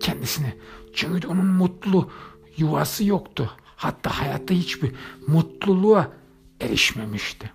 [0.00, 0.54] kendisini.
[0.94, 2.10] Çünkü onun mutlu
[2.56, 3.56] yuvası yoktu.
[3.76, 4.92] Hatta hayatta hiçbir
[5.26, 6.12] mutluluğa
[6.60, 7.52] erişmemişti.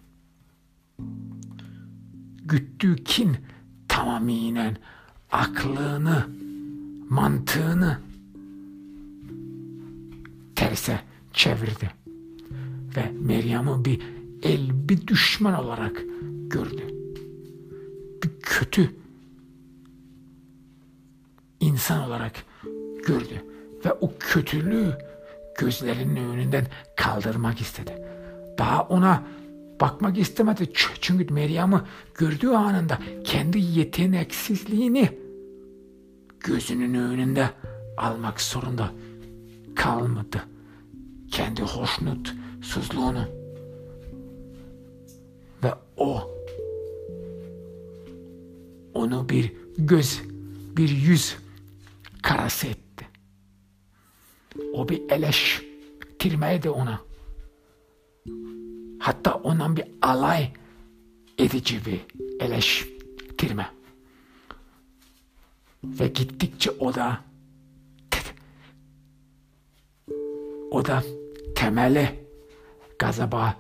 [2.46, 3.38] Güttüğü kin
[3.88, 4.78] tamamen
[5.32, 6.28] aklını,
[7.10, 8.05] mantığını
[10.56, 11.00] terse
[11.34, 11.92] çevirdi.
[12.96, 14.02] Ve Meryem'i bir
[14.44, 16.04] el, bir düşman olarak
[16.48, 16.88] gördü.
[18.24, 18.92] Bir kötü
[21.60, 22.32] insan olarak
[23.08, 23.44] gördü
[23.86, 24.98] ve o kötülüğü
[25.58, 27.96] gözlerinin önünden kaldırmak istedi.
[28.58, 29.24] Daha ona
[29.82, 30.72] bakmak istemedi.
[31.02, 31.82] Çünkü Meryem'i
[32.16, 35.10] gördüğü anında kendi yeteneksizliğini
[36.40, 37.50] gözünün önünde
[37.98, 38.92] almak zorunda
[39.76, 40.44] kalmadı.
[41.32, 43.26] Kendi hoşnutsuzluğunu
[45.64, 46.32] ve o
[48.94, 50.22] onu bir göz,
[50.78, 51.36] bir yüz
[52.22, 53.08] karası etti.
[54.74, 55.66] O bir eleş
[56.26, 57.02] eleştirmeydi ona.
[59.00, 60.54] Hatta ondan bir alay
[61.38, 62.02] edici bir
[62.40, 63.72] eleştirme.
[65.84, 67.24] Ve gittikçe o da
[70.72, 71.04] o da
[71.56, 72.26] temeli
[73.00, 73.58] gazaba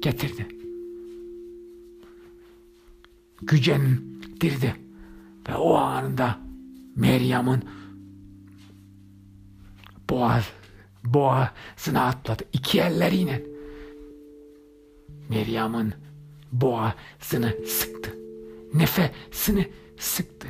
[0.00, 0.48] getirdi.
[3.42, 4.74] Gücendirdi.
[5.48, 6.38] Ve o anında
[6.96, 7.64] Meryem'in
[10.10, 10.50] boğaz,
[11.04, 12.42] boğazına atladı.
[12.52, 13.42] iki elleriyle
[15.28, 15.94] Meryem'in
[16.52, 18.14] boğazını sıktı.
[18.74, 20.48] Nefesini sıktı.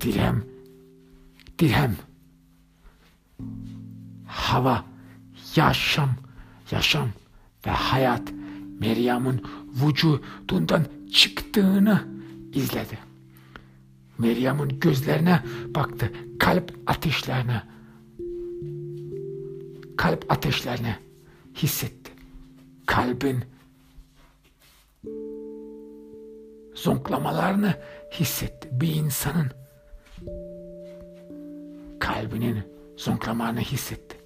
[0.00, 0.44] Dirhem,
[1.58, 1.96] dirhem,
[4.46, 4.84] hava,
[5.56, 6.10] yaşam,
[6.70, 7.08] yaşam
[7.66, 8.22] ve hayat
[8.80, 9.42] Meryem'in
[9.82, 12.04] vücudundan çıktığını
[12.52, 12.98] izledi.
[14.18, 15.42] Meryem'in gözlerine
[15.74, 17.62] baktı, kalp ateşlerine,
[19.96, 20.98] kalp ateşlerine
[21.54, 22.12] hissetti.
[22.86, 23.44] Kalbin
[26.74, 27.74] zonklamalarını
[28.12, 28.68] hissetti.
[28.72, 29.50] Bir insanın
[32.00, 32.62] kalbinin
[32.96, 34.25] zonklamalarını hissetti.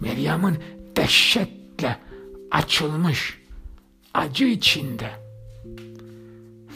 [0.00, 0.58] Meryem'in
[0.96, 1.98] dehşetle
[2.50, 3.38] açılmış
[4.14, 5.10] acı içinde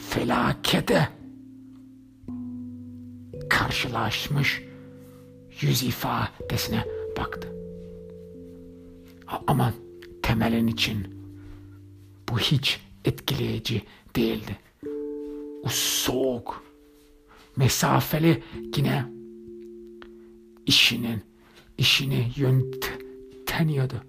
[0.09, 1.09] felakete
[3.49, 4.63] karşılaşmış
[5.61, 6.85] yüz ifadesine
[7.17, 7.53] baktı.
[9.47, 9.73] Ama
[10.21, 11.07] temelin için
[12.29, 13.81] bu hiç etkileyici
[14.15, 14.57] değildi.
[15.63, 16.63] O soğuk,
[17.55, 18.43] mesafeli
[18.77, 19.05] yine
[20.65, 21.21] işinin
[21.77, 22.31] işini
[23.53, 24.03] yönteniyordu.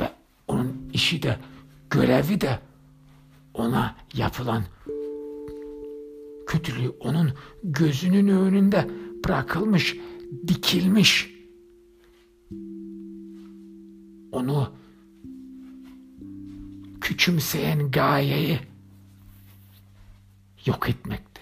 [0.00, 0.12] Ve
[0.48, 1.38] onun işi de
[1.90, 2.58] görevi de
[3.54, 4.64] ona yapılan
[6.46, 7.32] kötülüğü onun
[7.62, 8.90] gözünün önünde
[9.24, 9.96] bırakılmış,
[10.48, 11.34] dikilmiş.
[14.32, 14.72] Onu
[17.00, 18.60] küçümseyen gayeyi
[20.66, 21.40] yok etmekti.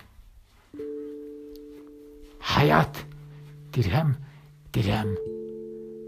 [2.38, 3.06] Hayat
[3.74, 4.16] dirhem
[4.74, 5.31] dirhem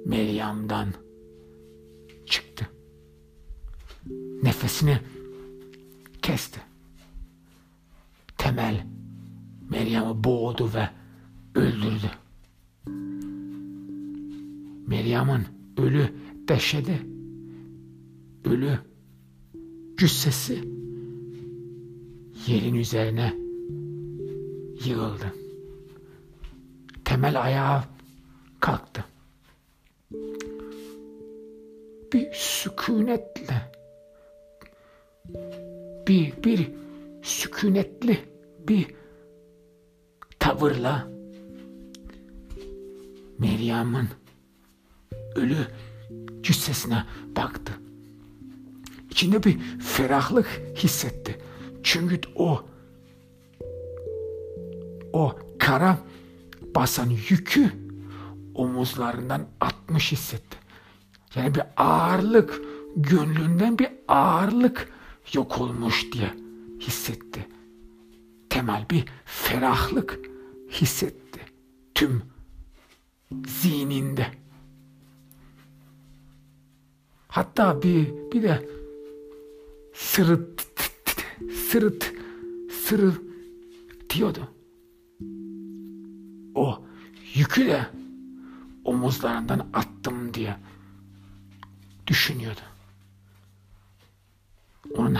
[0.05, 0.95] Meryem'den
[2.27, 2.69] çıktı.
[4.43, 4.99] Nefesini
[6.23, 6.61] kesti.
[8.39, 8.87] Temel
[9.71, 10.89] Meryem'i boğdu ve
[11.55, 12.11] öldürdü.
[14.87, 15.47] Meryem'in
[15.77, 16.13] ölü
[16.49, 17.03] deşedi.
[18.45, 18.79] Ölü
[19.97, 20.55] cüssesi
[22.47, 23.35] yerin üzerine
[24.85, 25.35] yığıldı.
[27.05, 27.85] Temel ayağa
[28.61, 29.05] kalktı.
[32.15, 33.73] Bir sükunetle
[36.09, 36.71] bir bir
[37.23, 38.19] sükunetli
[38.69, 38.95] bir
[40.39, 41.09] tavırla
[43.39, 44.09] Meryem'in
[45.37, 45.67] ölü
[46.43, 47.05] cüssesine
[47.37, 47.73] baktı.
[49.11, 51.39] İçinde bir ferahlık hissetti.
[51.83, 52.65] Çünkü o
[55.13, 55.99] o kara
[56.75, 57.73] basan yükü
[58.55, 60.64] omuzlarından atmış hissetti.
[61.35, 62.61] Yani bir ağırlık,
[62.97, 64.89] gönlünden bir ağırlık
[65.33, 66.35] yok olmuş diye
[66.81, 67.49] hissetti.
[68.51, 70.19] Temel bir ferahlık
[70.71, 71.41] hissetti.
[71.95, 72.23] Tüm
[73.47, 74.27] zihninde.
[77.29, 78.69] Hatta bir, bir de
[79.95, 80.67] sırıt,
[81.71, 82.13] sırıt,
[82.85, 83.21] sırıt
[84.11, 84.49] diyordu.
[86.55, 86.85] O
[87.35, 87.87] yükü de
[88.85, 90.57] omuzlarından attım diye
[92.07, 92.61] düşünüyordu.
[94.97, 95.19] Onun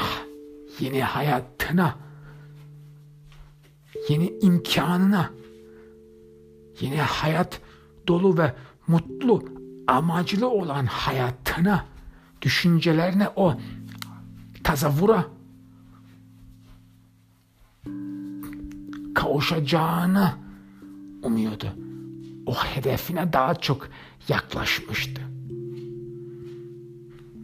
[0.81, 1.99] yeni hayatına,
[4.09, 5.31] yeni imkanına,
[6.81, 7.61] yeni hayat
[8.09, 8.55] dolu ve
[8.87, 9.45] mutlu,
[9.87, 11.85] amaclı olan hayatına,
[12.43, 13.57] düşüncelerine o
[14.65, 15.25] tazavvura
[19.15, 20.33] kavuşacağını
[21.23, 21.67] umuyordu.
[22.47, 23.89] O hedefine daha çok
[24.29, 25.34] yaklaşmıştı.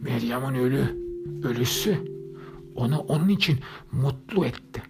[0.01, 0.97] Meryem'in ölü,
[1.43, 1.97] ölüsü
[2.75, 3.59] onu onun için
[3.91, 4.81] mutlu etti.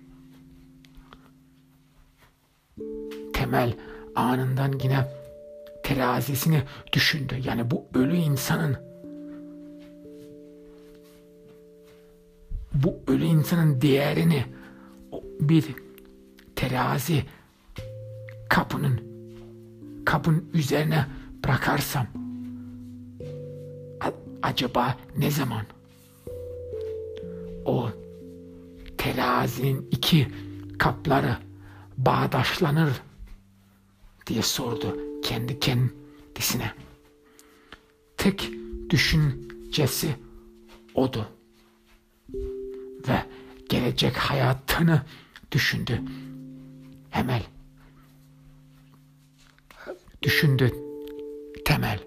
[3.34, 3.74] Temel
[4.16, 5.08] anından yine
[5.84, 7.36] terazisini düşündü.
[7.46, 8.78] Yani bu ölü insanın
[12.74, 14.46] bu ölü insanın değerini
[15.40, 15.66] bir
[16.56, 17.24] terazi
[18.50, 19.02] kapının
[20.06, 21.06] kapın üzerine
[21.44, 22.08] bırakarsam
[24.42, 25.66] acaba ne zaman
[27.66, 27.90] o
[28.98, 30.28] terazinin iki
[30.80, 31.38] kapları
[31.98, 33.02] bağdaşlanır
[34.28, 36.74] diye sordu kendi kendisine.
[38.18, 38.52] Tek
[38.90, 40.16] düşüncesi
[40.94, 41.28] odu.
[43.08, 43.26] Ve
[43.70, 45.02] gelecek hayatını
[45.52, 46.02] düşündü.
[47.10, 47.44] Hemel.
[50.22, 50.72] Düşündü
[51.66, 52.00] temel.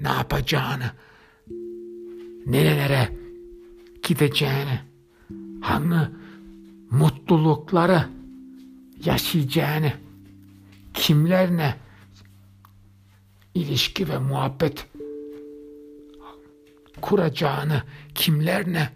[0.00, 0.90] Ne yapacağını,
[2.46, 3.08] nerelere
[4.02, 4.80] gideceğini,
[5.60, 6.10] hangi
[6.90, 8.04] mutlulukları
[9.04, 9.92] yaşayacağını,
[10.94, 11.74] kimlerle
[13.54, 14.86] ilişki ve muhabbet
[17.00, 17.82] kuracağını,
[18.14, 18.90] kimlerle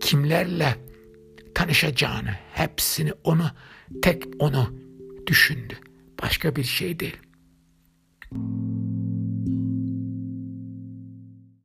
[0.00, 0.76] kimlerle
[1.54, 3.50] tanışacağını, hepsini onu
[4.02, 4.66] tek onu
[5.26, 5.74] düşündü.
[6.22, 7.16] Başka bir şey değil.